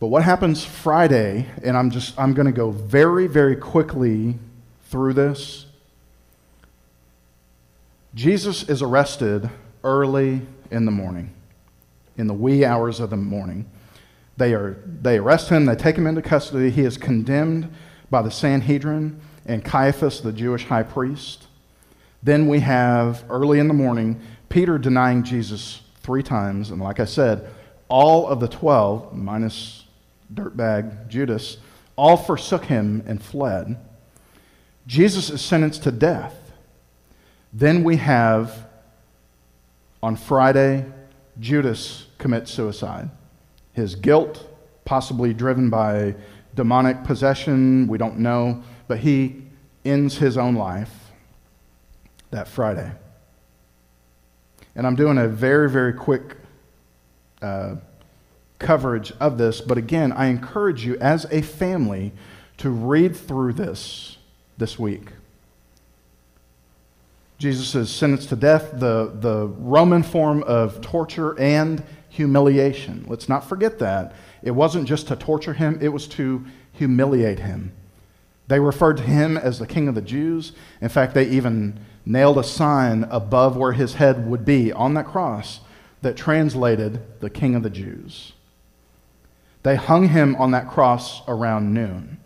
But 0.00 0.08
what 0.08 0.22
happens 0.22 0.64
Friday, 0.64 1.46
and 1.62 1.76
I'm 1.76 1.90
just 1.90 2.18
I'm 2.18 2.32
going 2.32 2.46
to 2.46 2.52
go 2.52 2.70
very 2.70 3.26
very 3.26 3.56
quickly 3.56 4.38
through 4.84 5.12
this. 5.12 5.66
Jesus 8.14 8.68
is 8.68 8.80
arrested 8.80 9.50
early 9.84 10.42
in 10.70 10.84
the 10.84 10.90
morning, 10.90 11.32
in 12.16 12.26
the 12.26 12.34
wee 12.34 12.64
hours 12.64 13.00
of 13.00 13.10
the 13.10 13.16
morning. 13.16 13.68
They, 14.36 14.54
are, 14.54 14.82
they 14.86 15.18
arrest 15.18 15.48
him, 15.48 15.64
they 15.64 15.74
take 15.74 15.96
him 15.96 16.06
into 16.06 16.22
custody. 16.22 16.70
He 16.70 16.82
is 16.82 16.96
condemned 16.96 17.72
by 18.10 18.22
the 18.22 18.30
Sanhedrin 18.30 19.20
and 19.46 19.64
Caiaphas, 19.64 20.20
the 20.20 20.32
Jewish 20.32 20.64
high 20.64 20.82
priest. 20.82 21.46
Then 22.22 22.48
we 22.48 22.60
have, 22.60 23.24
early 23.28 23.58
in 23.58 23.68
the 23.68 23.74
morning, 23.74 24.20
Peter 24.48 24.78
denying 24.78 25.22
Jesus 25.22 25.82
three 26.00 26.22
times, 26.22 26.70
and 26.70 26.80
like 26.80 27.00
I 27.00 27.04
said, 27.04 27.50
all 27.88 28.26
of 28.26 28.40
the 28.40 28.48
12, 28.48 29.14
minus 29.14 29.84
dirtbag 30.32 31.08
Judas, 31.08 31.58
all 31.96 32.16
forsook 32.16 32.66
him 32.66 33.02
and 33.06 33.22
fled. 33.22 33.76
Jesus 34.86 35.30
is 35.30 35.40
sentenced 35.40 35.82
to 35.82 35.90
death. 35.90 36.34
Then 37.52 37.82
we 37.84 37.96
have, 37.96 38.67
on 40.02 40.16
Friday, 40.16 40.86
Judas 41.40 42.06
commits 42.18 42.50
suicide. 42.50 43.10
His 43.72 43.94
guilt, 43.94 44.46
possibly 44.84 45.32
driven 45.32 45.70
by 45.70 46.14
demonic 46.54 47.04
possession, 47.04 47.86
we 47.88 47.98
don't 47.98 48.18
know, 48.18 48.62
but 48.86 48.98
he 48.98 49.42
ends 49.84 50.18
his 50.18 50.36
own 50.36 50.54
life 50.54 51.12
that 52.30 52.48
Friday. 52.48 52.90
And 54.74 54.86
I'm 54.86 54.96
doing 54.96 55.18
a 55.18 55.28
very, 55.28 55.68
very 55.68 55.92
quick 55.92 56.36
uh, 57.42 57.76
coverage 58.58 59.12
of 59.20 59.38
this, 59.38 59.60
but 59.60 59.78
again, 59.78 60.12
I 60.12 60.26
encourage 60.26 60.84
you 60.84 60.96
as 60.98 61.24
a 61.30 61.42
family 61.42 62.12
to 62.58 62.70
read 62.70 63.16
through 63.16 63.52
this 63.54 64.18
this 64.56 64.78
week. 64.78 65.12
Jesus 67.38 67.74
is 67.76 67.88
sentenced 67.88 68.30
to 68.30 68.36
death, 68.36 68.72
the, 68.74 69.12
the 69.14 69.46
Roman 69.46 70.02
form 70.02 70.42
of 70.42 70.80
torture 70.80 71.38
and 71.38 71.84
humiliation. 72.08 73.04
Let's 73.06 73.28
not 73.28 73.48
forget 73.48 73.78
that. 73.78 74.14
It 74.42 74.50
wasn't 74.50 74.88
just 74.88 75.06
to 75.08 75.16
torture 75.16 75.54
him, 75.54 75.78
it 75.80 75.88
was 75.88 76.08
to 76.08 76.44
humiliate 76.72 77.38
him. 77.38 77.72
They 78.48 78.58
referred 78.58 78.96
to 78.96 79.02
him 79.02 79.36
as 79.36 79.58
the 79.58 79.66
King 79.66 79.88
of 79.88 79.94
the 79.94 80.02
Jews. 80.02 80.52
In 80.80 80.88
fact, 80.88 81.14
they 81.14 81.28
even 81.28 81.78
nailed 82.04 82.38
a 82.38 82.44
sign 82.44 83.04
above 83.10 83.56
where 83.56 83.72
his 83.72 83.94
head 83.94 84.28
would 84.28 84.44
be 84.44 84.72
on 84.72 84.94
that 84.94 85.06
cross 85.06 85.60
that 86.02 86.16
translated 86.16 87.20
the 87.20 87.30
King 87.30 87.54
of 87.54 87.62
the 87.62 87.70
Jews. 87.70 88.32
They 89.62 89.76
hung 89.76 90.08
him 90.08 90.34
on 90.36 90.50
that 90.52 90.68
cross 90.68 91.22
around 91.28 91.74
noon. 91.74 92.18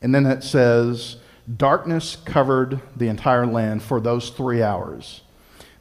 And 0.00 0.14
then 0.14 0.24
it 0.26 0.44
says, 0.44 1.16
Darkness 1.56 2.16
covered 2.24 2.80
the 2.96 3.08
entire 3.08 3.46
land 3.46 3.82
for 3.82 4.00
those 4.00 4.30
three 4.30 4.62
hours. 4.62 5.22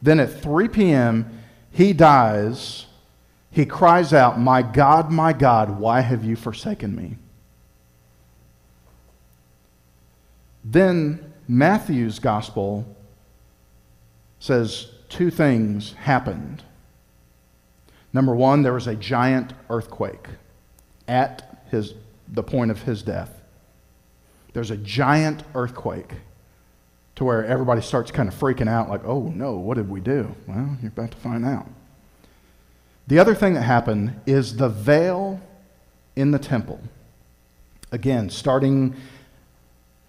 Then 0.02 0.20
at 0.20 0.42
3 0.42 0.68
p.m., 0.70 1.42
he 1.72 1.94
dies. 1.94 2.86
He 3.52 3.66
cries 3.66 4.14
out, 4.14 4.40
My 4.40 4.62
God, 4.62 5.12
my 5.12 5.34
God, 5.34 5.80
why 5.80 6.02
have 6.02 6.24
you 6.24 6.36
forsaken 6.36 6.96
me? 6.96 7.18
Then 10.64 11.34
Matthew's 11.48 12.20
gospel 12.20 12.86
says 14.40 14.88
two 15.10 15.32
things 15.32 15.94
happened. 15.94 16.64
Number 18.14 18.36
one, 18.36 18.64
there 18.64 18.74
was 18.74 18.88
a 18.88 18.96
giant 18.96 19.54
earthquake 19.70 20.28
at 21.08 21.64
his, 21.72 21.94
the 22.28 22.44
point 22.44 22.72
of 22.72 22.84
his 22.84 23.02
death. 23.02 23.37
There's 24.58 24.72
a 24.72 24.78
giant 24.78 25.44
earthquake 25.54 26.14
to 27.14 27.24
where 27.24 27.46
everybody 27.46 27.80
starts 27.80 28.10
kind 28.10 28.28
of 28.28 28.34
freaking 28.34 28.68
out, 28.68 28.90
like, 28.90 29.06
oh 29.06 29.32
no, 29.36 29.52
what 29.52 29.78
did 29.78 29.88
we 29.88 30.00
do? 30.00 30.36
Well, 30.48 30.76
you're 30.82 30.90
about 30.90 31.12
to 31.12 31.18
find 31.18 31.46
out. 31.46 31.68
The 33.06 33.20
other 33.20 33.36
thing 33.36 33.54
that 33.54 33.62
happened 33.62 34.20
is 34.26 34.58
the 34.58 34.68
veil 34.68 35.40
in 36.16 36.32
the 36.32 36.40
temple. 36.40 36.80
Again, 37.92 38.32
starting 38.32 38.96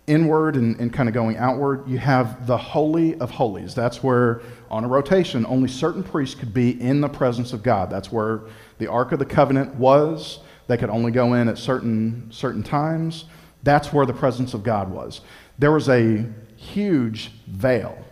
inward 0.07 0.57
and, 0.57 0.81
and 0.81 0.95
kind 0.95 1.11
of 1.11 1.15
going 1.15 1.37
outward, 1.37 1.87
you 1.87 1.99
have 1.99 2.47
the 2.47 2.57
Holy 2.57 3.21
of 3.21 3.31
Holies. 3.31 3.75
That's 3.75 4.03
where, 4.03 4.41
on 4.71 4.83
a 4.83 4.89
rotation, 4.89 5.45
only 5.45 5.69
certain 5.69 6.03
priests 6.03 6.35
could 6.35 6.55
be 6.55 6.71
in 6.81 7.03
the 7.03 7.09
presence 7.11 7.53
of 7.53 7.63
God. 7.63 7.91
That's 7.91 8.11
where 8.11 8.41
the 8.79 8.87
Ark 8.87 9.13
of 9.13 9.19
the 9.19 9.27
Covenant 9.27 9.75
was. 9.75 10.39
They 10.69 10.79
could 10.79 10.89
only 10.89 11.11
go 11.11 11.35
in 11.35 11.49
at 11.49 11.59
certain, 11.59 12.29
certain 12.31 12.63
times. 12.63 13.27
That's 13.68 13.92
where 13.92 14.07
the 14.07 14.14
presence 14.14 14.54
of 14.54 14.62
God 14.62 14.90
was. 14.90 15.20
There 15.59 15.70
was 15.70 15.90
a 15.90 16.24
huge 16.57 17.31
veil 17.46 18.02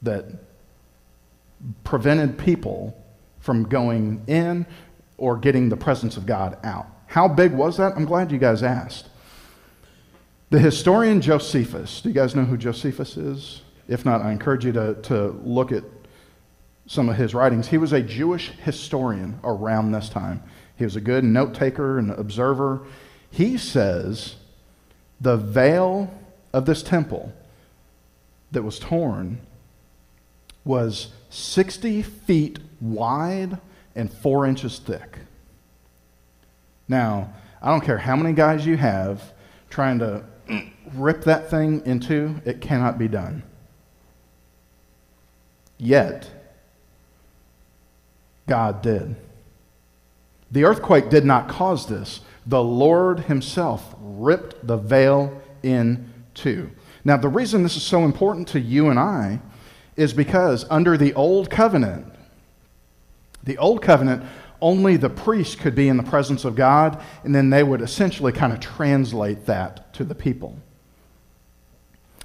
that 0.00 0.24
prevented 1.84 2.38
people 2.38 2.96
from 3.40 3.64
going 3.64 4.22
in 4.26 4.64
or 5.18 5.36
getting 5.36 5.68
the 5.68 5.76
presence 5.76 6.16
of 6.16 6.24
God 6.24 6.56
out. 6.64 6.86
How 7.08 7.28
big 7.28 7.52
was 7.52 7.76
that? 7.76 7.94
I'm 7.94 8.06
glad 8.06 8.32
you 8.32 8.38
guys 8.38 8.62
asked. 8.62 9.10
The 10.48 10.58
historian 10.58 11.20
Josephus, 11.20 12.00
do 12.00 12.08
you 12.08 12.14
guys 12.14 12.34
know 12.34 12.46
who 12.46 12.56
Josephus 12.56 13.18
is? 13.18 13.60
If 13.86 14.06
not, 14.06 14.22
I 14.22 14.32
encourage 14.32 14.64
you 14.64 14.72
to, 14.72 14.94
to 14.94 15.38
look 15.44 15.72
at 15.72 15.84
some 16.86 17.10
of 17.10 17.16
his 17.16 17.34
writings. 17.34 17.68
He 17.68 17.76
was 17.76 17.92
a 17.92 18.00
Jewish 18.00 18.48
historian 18.52 19.40
around 19.44 19.92
this 19.92 20.08
time. 20.08 20.42
He 20.76 20.84
was 20.84 20.96
a 20.96 21.02
good 21.02 21.22
note 21.22 21.52
taker 21.52 21.98
and 21.98 22.12
observer. 22.12 22.86
He 23.38 23.56
says 23.56 24.34
the 25.20 25.36
veil 25.36 26.12
of 26.52 26.66
this 26.66 26.82
temple 26.82 27.32
that 28.50 28.64
was 28.64 28.80
torn 28.80 29.38
was 30.64 31.12
60 31.30 32.02
feet 32.02 32.58
wide 32.80 33.58
and 33.94 34.12
four 34.12 34.44
inches 34.44 34.80
thick. 34.80 35.18
Now, 36.88 37.32
I 37.62 37.70
don't 37.70 37.84
care 37.84 37.98
how 37.98 38.16
many 38.16 38.32
guys 38.32 38.66
you 38.66 38.76
have 38.76 39.32
trying 39.70 40.00
to 40.00 40.24
mm, 40.48 40.72
rip 40.94 41.22
that 41.22 41.48
thing 41.48 41.82
in 41.86 42.00
two, 42.00 42.40
it 42.44 42.60
cannot 42.60 42.98
be 42.98 43.06
done. 43.06 43.44
Yet, 45.78 46.28
God 48.48 48.82
did. 48.82 49.14
The 50.50 50.64
earthquake 50.64 51.08
did 51.08 51.24
not 51.24 51.46
cause 51.48 51.86
this. 51.86 52.18
The 52.48 52.62
Lord 52.62 53.20
Himself 53.20 53.94
ripped 54.00 54.66
the 54.66 54.78
veil 54.78 55.40
in 55.62 56.12
two. 56.32 56.70
Now, 57.04 57.18
the 57.18 57.28
reason 57.28 57.62
this 57.62 57.76
is 57.76 57.82
so 57.82 58.04
important 58.04 58.48
to 58.48 58.60
you 58.60 58.88
and 58.88 58.98
I 58.98 59.40
is 59.96 60.14
because 60.14 60.64
under 60.70 60.96
the 60.96 61.12
Old 61.12 61.50
Covenant, 61.50 62.06
the 63.44 63.58
Old 63.58 63.82
Covenant, 63.82 64.24
only 64.62 64.96
the 64.96 65.10
priest 65.10 65.58
could 65.58 65.74
be 65.74 65.88
in 65.88 65.98
the 65.98 66.02
presence 66.02 66.44
of 66.46 66.56
God, 66.56 67.02
and 67.22 67.34
then 67.34 67.50
they 67.50 67.62
would 67.62 67.82
essentially 67.82 68.32
kind 68.32 68.52
of 68.52 68.60
translate 68.60 69.44
that 69.44 69.92
to 69.94 70.04
the 70.04 70.14
people. 70.14 70.56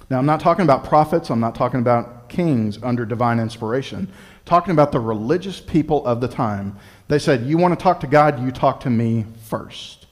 Now, 0.08 0.18
I'm 0.18 0.26
not 0.26 0.40
talking 0.40 0.64
about 0.64 0.84
prophets, 0.84 1.30
I'm 1.30 1.40
not 1.40 1.54
talking 1.54 1.80
about 1.80 2.28
kings 2.30 2.78
under 2.82 3.04
divine 3.04 3.38
inspiration. 3.38 4.10
talking 4.44 4.72
about 4.72 4.92
the 4.92 5.00
religious 5.00 5.60
people 5.60 6.04
of 6.06 6.20
the 6.20 6.28
time. 6.28 6.76
They 7.08 7.18
said, 7.18 7.44
You 7.44 7.56
want 7.56 7.78
to 7.78 7.82
talk 7.82 8.00
to 8.00 8.06
God, 8.06 8.42
you 8.42 8.50
talk 8.50 8.80
to 8.80 8.90
me 8.90 9.26
first. 9.44 10.03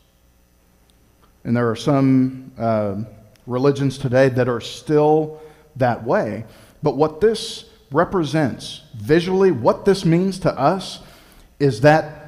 And 1.44 1.56
there 1.56 1.70
are 1.70 1.76
some 1.76 2.52
uh, 2.58 2.96
religions 3.46 3.98
today 3.98 4.28
that 4.30 4.48
are 4.48 4.60
still 4.60 5.40
that 5.76 6.04
way. 6.04 6.44
But 6.82 6.96
what 6.96 7.20
this 7.20 7.64
represents 7.90 8.82
visually, 8.94 9.50
what 9.50 9.84
this 9.84 10.04
means 10.04 10.38
to 10.40 10.58
us, 10.58 11.00
is 11.58 11.80
that 11.82 12.22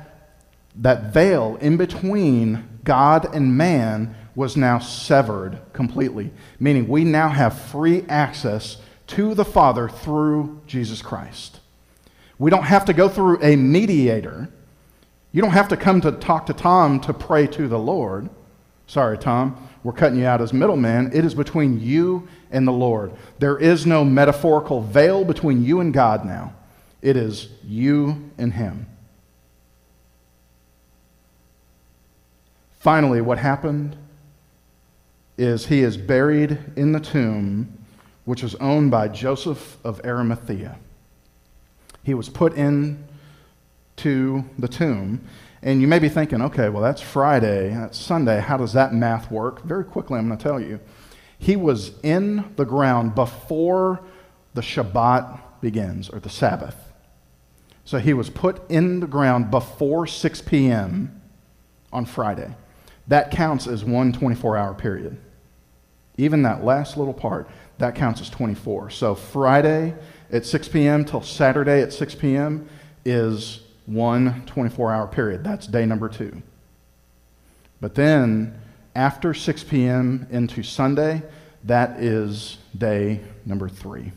that 0.76 1.12
veil 1.12 1.56
in 1.60 1.76
between 1.76 2.68
God 2.82 3.32
and 3.34 3.56
man 3.56 4.14
was 4.34 4.56
now 4.56 4.78
severed 4.78 5.60
completely, 5.72 6.32
meaning 6.58 6.88
we 6.88 7.04
now 7.04 7.28
have 7.28 7.58
free 7.58 8.04
access 8.08 8.78
to 9.06 9.34
the 9.34 9.44
Father 9.44 9.88
through 9.88 10.60
Jesus 10.66 11.00
Christ. 11.00 11.60
We 12.38 12.50
don't 12.50 12.64
have 12.64 12.84
to 12.86 12.92
go 12.92 13.08
through 13.08 13.40
a 13.42 13.54
mediator. 13.54 14.48
You 15.30 15.42
don't 15.42 15.52
have 15.52 15.68
to 15.68 15.76
come 15.76 16.00
to 16.00 16.12
talk 16.12 16.46
to 16.46 16.52
Tom 16.52 17.00
to 17.00 17.14
pray 17.14 17.46
to 17.48 17.68
the 17.68 17.78
Lord. 17.78 18.28
Sorry, 18.86 19.16
Tom, 19.18 19.68
we're 19.82 19.92
cutting 19.92 20.18
you 20.18 20.26
out 20.26 20.40
as 20.40 20.52
middleman. 20.52 21.10
It 21.12 21.24
is 21.24 21.34
between 21.34 21.80
you 21.80 22.28
and 22.50 22.66
the 22.66 22.72
Lord. 22.72 23.12
There 23.38 23.58
is 23.58 23.86
no 23.86 24.04
metaphorical 24.04 24.82
veil 24.82 25.24
between 25.24 25.64
you 25.64 25.80
and 25.80 25.92
God 25.92 26.24
now, 26.24 26.54
it 27.02 27.16
is 27.16 27.48
you 27.64 28.30
and 28.38 28.52
Him. 28.52 28.86
Finally, 32.78 33.22
what 33.22 33.38
happened 33.38 33.96
is 35.38 35.66
he 35.66 35.80
is 35.80 35.96
buried 35.96 36.58
in 36.76 36.92
the 36.92 37.00
tomb 37.00 37.78
which 38.24 38.42
was 38.42 38.54
owned 38.56 38.90
by 38.90 39.08
Joseph 39.08 39.78
of 39.84 40.00
Arimathea. 40.04 40.78
He 42.02 42.14
was 42.14 42.28
put 42.28 42.54
in 42.54 43.04
to 43.96 44.44
the 44.58 44.68
tomb. 44.68 45.26
And 45.64 45.80
you 45.80 45.88
may 45.88 45.98
be 45.98 46.08
thinking, 46.08 46.40
okay, 46.42 46.68
well, 46.68 46.82
that's 46.82 47.00
Friday, 47.00 47.70
that's 47.70 47.98
Sunday. 47.98 48.38
How 48.38 48.56
does 48.56 48.74
that 48.74 48.94
math 48.94 49.30
work? 49.30 49.62
Very 49.62 49.84
quickly, 49.84 50.18
I'm 50.18 50.28
going 50.28 50.38
to 50.38 50.42
tell 50.42 50.60
you. 50.60 50.78
He 51.38 51.56
was 51.56 51.98
in 52.02 52.52
the 52.54 52.64
ground 52.64 53.16
before 53.16 54.00
the 54.52 54.60
Shabbat 54.60 55.40
begins, 55.60 56.08
or 56.08 56.20
the 56.20 56.28
Sabbath. 56.28 56.76
So 57.84 57.98
he 57.98 58.14
was 58.14 58.30
put 58.30 58.70
in 58.70 59.00
the 59.00 59.08
ground 59.08 59.50
before 59.50 60.06
6 60.06 60.42
p.m. 60.42 61.20
on 61.92 62.04
Friday 62.04 62.54
that 63.08 63.30
counts 63.30 63.66
as 63.66 63.84
one 63.84 64.12
24 64.12 64.56
hour 64.56 64.74
period. 64.74 65.18
Even 66.16 66.42
that 66.42 66.64
last 66.64 66.96
little 66.96 67.14
part, 67.14 67.48
that 67.78 67.94
counts 67.94 68.20
as 68.20 68.30
24. 68.30 68.90
So 68.90 69.14
Friday 69.14 69.94
at 70.30 70.46
6 70.46 70.68
p.m. 70.68 71.04
till 71.04 71.22
Saturday 71.22 71.82
at 71.82 71.92
6 71.92 72.14
p.m. 72.14 72.68
is 73.04 73.60
one 73.86 74.44
24 74.46 74.92
hour 74.92 75.06
period. 75.06 75.44
That's 75.44 75.66
day 75.66 75.86
number 75.86 76.08
two. 76.08 76.42
But 77.80 77.94
then 77.94 78.60
after 78.94 79.34
6 79.34 79.64
p.m. 79.64 80.26
into 80.30 80.62
Sunday, 80.62 81.22
that 81.64 82.00
is 82.00 82.58
day 82.76 83.20
number 83.44 83.68
three. 83.68 84.12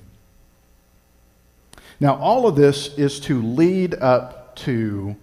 Now, 2.00 2.16
all 2.16 2.48
of 2.48 2.56
this 2.56 2.96
is 2.98 3.20
to 3.22 3.42
lead 3.42 3.96
up 3.96 4.56
to 4.58 5.16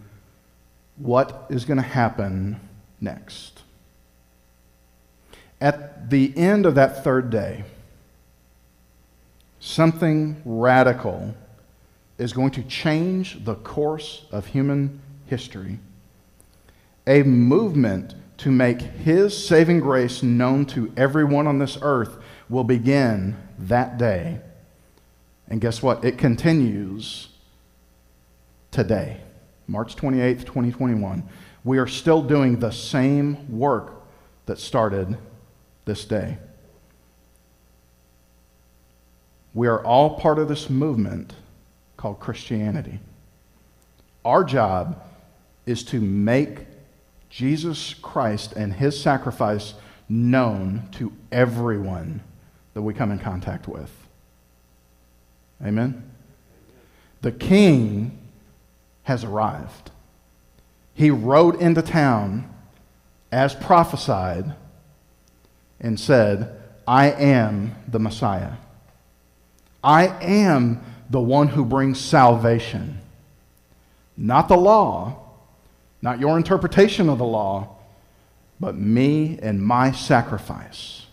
what 0.97 1.47
is 1.51 1.65
going 1.65 1.77
to 1.77 1.83
happen 1.83 2.61
next. 3.01 3.63
At 5.61 6.11
the 6.11 6.37
end 6.37 6.67
of 6.67 6.75
that 6.75 7.05
third 7.05 7.31
day, 7.31 7.65
something 9.61 10.43
radical 10.45 11.35
is 12.19 12.33
going 12.33 12.51
to 12.53 12.63
change 12.63 13.45
the 13.45 13.55
course 13.57 14.27
of 14.31 14.47
human 14.47 15.01
history. 15.27 15.79
A 17.07 17.23
movement 17.23 18.15
to 18.39 18.51
make 18.51 18.81
His 18.81 19.47
saving 19.47 19.81
grace 19.81 20.23
known 20.23 20.67
to 20.67 20.93
everyone 20.97 21.47
on 21.47 21.59
this 21.59 21.79
earth 21.83 22.17
will 22.49 22.65
begin 22.65 23.37
that 23.59 23.99
day. 23.99 24.41
And 25.49 25.61
guess 25.61 25.83
what? 25.83 26.05
It 26.05 26.19
continues 26.19 27.29
today, 28.71 29.21
March 29.67 29.97
28th, 29.97 30.41
2021. 30.41 31.29
We 31.65 31.79
are 31.79 31.87
still 31.87 32.23
doing 32.23 32.59
the 32.59 32.71
same 32.71 33.59
work 33.59 34.03
that 34.47 34.59
started 34.59 35.17
this 35.85 36.05
day. 36.05 36.39
We 39.53 39.69
are 39.69 39.83
all 39.85 40.19
part 40.19 40.39
of 40.39 40.49
this 40.49 40.69
movement 40.69 41.35
called 42.05 42.21
Christianity. 42.21 42.99
Our 44.27 44.45
job 44.45 45.03
is 45.65 45.83
to 45.85 46.03
make 46.03 46.67
Jesus 47.31 47.95
Christ 47.95 48.53
and 48.53 48.75
his 48.75 49.01
sacrifice 49.01 49.73
known 50.07 50.87
to 50.93 51.15
everyone 51.33 52.23
that 52.75 52.83
we 52.83 52.93
come 52.93 53.11
in 53.11 53.19
contact 53.19 53.67
with. 53.67 53.91
Amen? 55.65 56.11
The 57.23 57.33
king 57.33 58.19
has 59.05 59.25
arrived. 59.25 59.91
He 60.93 61.09
rode 61.09 61.59
into 61.59 61.81
town 61.81 62.55
as 63.33 63.55
prophesied 63.55 64.53
and 65.81 65.99
said, 65.99 66.61
I 66.87 67.13
am 67.13 67.75
the 67.89 67.99
Messiah. 67.99 68.57
I 69.83 70.09
am 70.23 70.85
the 71.15 71.21
one 71.21 71.47
who 71.47 71.65
brings 71.65 72.01
salvation. 72.01 72.99
Not 74.17 74.49
the 74.49 74.57
law, 74.57 75.17
not 76.03 76.19
your 76.19 76.37
interpretation 76.37 77.09
of 77.09 77.19
the 77.19 77.25
law, 77.25 77.77
but 78.59 78.75
me 78.75 79.39
and 79.41 79.65
my 79.65 79.93
sacrifice. 79.93 81.07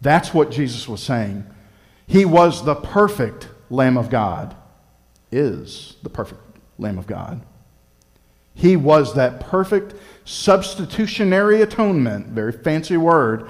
That's 0.00 0.34
what 0.34 0.50
Jesus 0.50 0.88
was 0.88 1.00
saying. 1.00 1.46
He 2.08 2.24
was 2.24 2.64
the 2.64 2.74
perfect 2.74 3.48
Lamb 3.70 3.96
of 3.96 4.10
God, 4.10 4.56
is 5.30 5.94
the 6.02 6.10
perfect 6.10 6.40
Lamb 6.76 6.98
of 6.98 7.06
God. 7.06 7.40
He 8.52 8.74
was 8.74 9.14
that 9.14 9.38
perfect 9.38 9.94
substitutionary 10.24 11.62
atonement, 11.62 12.26
very 12.30 12.50
fancy 12.50 12.96
word. 12.96 13.48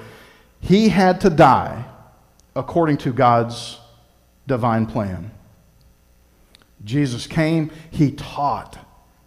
He 0.59 0.89
had 0.89 1.19
to 1.21 1.31
die 1.31 1.85
according 2.55 2.97
to 2.97 3.11
God's 3.11 3.79
divine 4.45 4.85
plan. 4.85 5.31
Jesus 6.83 7.27
came, 7.27 7.71
he 7.89 8.11
taught, 8.11 8.77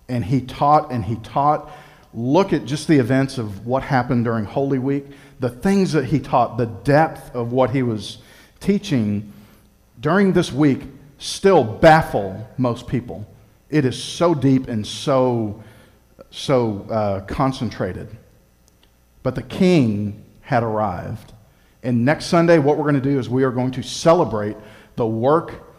and 0.09 0.25
he 0.25 0.41
taught, 0.41 0.91
and 0.91 1.05
he 1.05 1.17
taught. 1.17 1.71
Look 2.13 2.53
at 2.53 2.65
just 2.65 2.89
the 2.89 2.99
events 2.99 3.39
of 3.39 3.67
what 3.67 3.83
happened 3.83 4.25
during 4.25 4.45
Holy 4.45 4.79
Week, 4.79 5.07
the 5.41 5.51
things 5.51 5.93
that 5.93 6.07
he 6.07 6.21
taught, 6.21 6.59
the 6.59 6.67
depth 6.67 7.35
of 7.35 7.53
what 7.53 7.71
he 7.71 7.83
was 7.83 8.19
teaching 8.61 9.33
during 10.01 10.33
this 10.33 10.53
week 10.53 10.83
still 11.19 11.65
baffle 11.65 12.49
most 12.59 12.87
people. 12.87 13.27
It 13.71 13.85
is 13.85 14.01
so 14.01 14.35
deep 14.35 14.69
and 14.69 14.87
so, 14.87 15.63
so 16.31 16.87
uh, 16.91 17.21
concentrated. 17.23 18.17
But 19.23 19.35
the 19.35 19.43
king 19.43 20.25
had 20.43 20.63
arrived. 20.63 21.33
And 21.83 22.05
next 22.05 22.27
Sunday, 22.27 22.59
what 22.59 22.77
we're 22.77 22.85
going 22.85 22.95
to 22.95 23.01
do 23.01 23.19
is 23.19 23.29
we 23.29 23.45
are 23.45 23.51
going 23.51 23.73
to 23.73 23.83
celebrate 23.83 24.57
the 24.97 25.07
work 25.07 25.74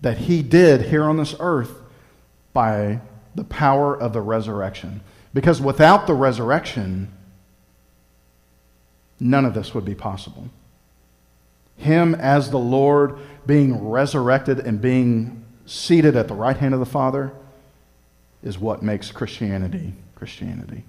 that 0.00 0.18
he 0.18 0.42
did 0.42 0.82
here 0.82 1.04
on 1.04 1.16
this 1.16 1.34
earth 1.40 1.72
by 2.52 3.00
the 3.34 3.44
power 3.44 3.96
of 3.96 4.12
the 4.12 4.20
resurrection. 4.20 5.00
Because 5.34 5.60
without 5.60 6.06
the 6.06 6.14
resurrection, 6.14 7.12
none 9.20 9.44
of 9.44 9.54
this 9.54 9.74
would 9.74 9.84
be 9.84 9.94
possible. 9.94 10.48
Him 11.76 12.14
as 12.14 12.50
the 12.50 12.58
Lord 12.58 13.18
being 13.46 13.88
resurrected 13.88 14.60
and 14.60 14.80
being 14.80 15.44
seated 15.66 16.16
at 16.16 16.28
the 16.28 16.34
right 16.34 16.56
hand 16.56 16.72
of 16.72 16.80
the 16.80 16.86
Father 16.86 17.32
is 18.42 18.58
what 18.58 18.82
makes 18.82 19.10
Christianity 19.10 19.92
Christianity. 20.14 20.84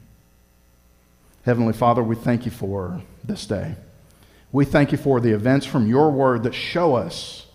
Heavenly 1.43 1.73
Father, 1.73 2.01
we 2.01 2.15
thank 2.15 2.45
you 2.45 2.51
for 2.51 3.01
this 3.23 3.45
day. 3.45 3.75
We 4.51 4.63
thank 4.63 4.91
you 4.91 4.97
for 4.97 5.19
the 5.19 5.31
events 5.31 5.65
from 5.65 5.87
your 5.87 6.09
word 6.09 6.43
that 6.43 6.53
show 6.53 6.95
us 6.95 7.46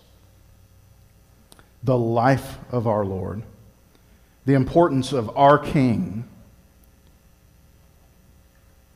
the 1.83 1.97
life 1.97 2.57
of 2.71 2.87
our 2.87 3.05
Lord, 3.05 3.43
the 4.45 4.53
importance 4.53 5.11
of 5.11 5.35
our 5.37 5.57
King. 5.57 6.25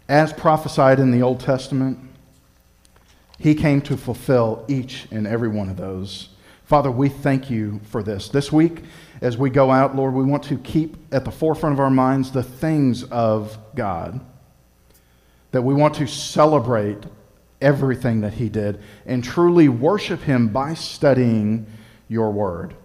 As 0.08 0.32
prophesied 0.32 1.00
in 1.00 1.12
the 1.12 1.21
Old 1.21 1.41
Testament, 1.41 2.00
he 3.39 3.54
came 3.54 3.82
to 3.82 3.97
fulfill 3.97 4.63
each 4.67 5.08
and 5.12 5.28
every 5.28 5.50
one 5.50 5.69
of 5.69 5.78
those. 5.78 6.30
Father, 6.63 6.91
we 6.91 7.10
thank 7.10 7.50
you 7.50 7.80
for 7.84 8.02
this. 8.02 8.30
This 8.30 8.52
week, 8.52 8.84
as 9.21 9.38
we 9.38 9.50
go 9.50 9.71
out, 9.71 9.95
Lord, 9.95 10.13
we 10.13 10.23
want 10.23 10.43
to 10.43 10.58
keep 10.58 10.97
at 11.13 11.23
the 11.23 11.32
forefront 11.32 11.73
of 11.73 11.80
our 11.80 11.89
minds 11.89 12.32
the 12.32 12.43
things 12.43 13.04
of 13.06 13.58
God. 13.76 14.19
That 15.52 15.62
we 15.62 15.73
want 15.73 15.95
to 15.95 16.08
celebrate 16.08 17.04
everything 17.62 18.21
that 18.21 18.34
He 18.34 18.50
did 18.50 18.82
and 19.06 19.23
truly 19.23 19.69
worship 19.69 20.21
Him 20.21 20.50
by 20.50 20.73
studying 20.73 21.67
your 22.07 22.31
word. 22.31 22.75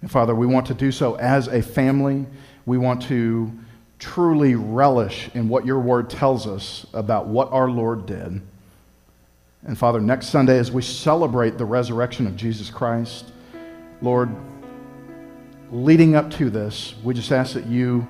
And 0.00 0.10
Father, 0.10 0.34
we 0.34 0.46
want 0.46 0.66
to 0.66 0.74
do 0.74 0.90
so 0.92 1.14
as 1.14 1.48
a 1.48 1.62
family. 1.62 2.26
We 2.66 2.78
want 2.78 3.02
to 3.04 3.52
truly 3.98 4.56
relish 4.56 5.30
in 5.34 5.48
what 5.48 5.64
your 5.64 5.78
word 5.78 6.10
tells 6.10 6.46
us 6.46 6.86
about 6.92 7.28
what 7.28 7.50
our 7.52 7.70
Lord 7.70 8.04
did. 8.06 8.42
And 9.64 9.78
Father, 9.78 10.00
next 10.00 10.28
Sunday, 10.28 10.58
as 10.58 10.72
we 10.72 10.82
celebrate 10.82 11.56
the 11.56 11.64
resurrection 11.64 12.26
of 12.26 12.34
Jesus 12.34 12.68
Christ, 12.68 13.30
Lord, 14.00 14.28
leading 15.70 16.16
up 16.16 16.32
to 16.32 16.50
this, 16.50 16.96
we 17.04 17.14
just 17.14 17.30
ask 17.30 17.54
that 17.54 17.66
you 17.66 18.06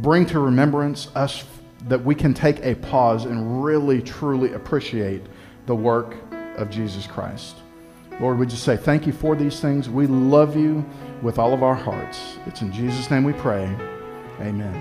bring 0.00 0.26
to 0.26 0.40
remembrance 0.40 1.08
us 1.14 1.44
that 1.86 2.04
we 2.04 2.16
can 2.16 2.34
take 2.34 2.58
a 2.64 2.74
pause 2.74 3.24
and 3.24 3.64
really, 3.64 4.02
truly 4.02 4.54
appreciate 4.54 5.22
the 5.66 5.74
work 5.74 6.16
of 6.56 6.68
Jesus 6.68 7.06
Christ. 7.06 7.56
Lord, 8.22 8.38
we 8.38 8.46
just 8.46 8.62
say 8.62 8.76
thank 8.76 9.04
you 9.04 9.12
for 9.12 9.34
these 9.34 9.58
things. 9.58 9.90
We 9.90 10.06
love 10.06 10.54
you 10.54 10.88
with 11.22 11.40
all 11.40 11.52
of 11.52 11.64
our 11.64 11.74
hearts. 11.74 12.38
It's 12.46 12.62
in 12.62 12.72
Jesus' 12.72 13.10
name 13.10 13.24
we 13.24 13.32
pray. 13.32 13.64
Amen. 14.38 14.80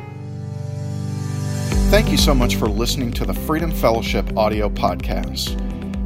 Thank 1.90 2.12
you 2.12 2.18
so 2.18 2.36
much 2.36 2.58
for 2.58 2.68
listening 2.68 3.12
to 3.14 3.26
the 3.26 3.34
Freedom 3.34 3.72
Fellowship 3.72 4.38
audio 4.38 4.70
podcast. 4.70 5.60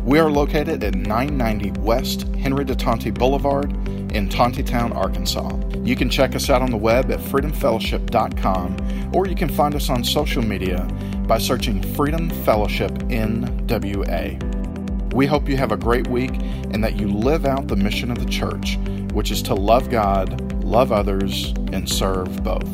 We 0.04 0.18
are 0.18 0.32
located 0.32 0.82
at 0.82 0.96
990 0.96 1.82
West 1.82 2.22
Henry 2.38 2.64
de 2.64 2.74
Tonti 2.74 3.12
Boulevard 3.12 3.70
in 4.14 4.30
Tontitown, 4.30 4.96
Arkansas. 4.96 5.58
You 5.84 5.98
can 5.98 6.10
check 6.10 6.38
us 6.38 6.50
out 6.50 6.62
on 6.62 6.72
the 6.72 6.78
web 6.78 7.12
at 7.12 7.20
freedomfellowship.com 7.20 9.12
or 9.14 9.28
you 9.28 9.36
can 9.36 9.50
find 9.50 9.76
us 9.76 9.90
on 9.90 10.06
social 10.06 10.42
media 10.42 10.88
by 11.28 11.38
searching 11.38 11.82
Freedom 11.96 12.30
Fellowship 12.30 12.92
NWA. 13.10 14.55
We 15.16 15.28
hope 15.28 15.48
you 15.48 15.56
have 15.56 15.72
a 15.72 15.78
great 15.78 16.10
week 16.10 16.32
and 16.72 16.84
that 16.84 16.98
you 16.98 17.08
live 17.08 17.46
out 17.46 17.70
the 17.70 17.78
mission 17.78 18.12
of 18.12 18.20
the 18.20 18.30
church, 18.30 18.78
which 19.14 19.32
is 19.32 19.42
to 19.44 19.56
love 19.56 19.90
God, 19.90 20.62
love 20.62 20.92
others, 20.92 21.54
and 21.72 21.90
serve 21.90 22.44
both. 22.44 22.68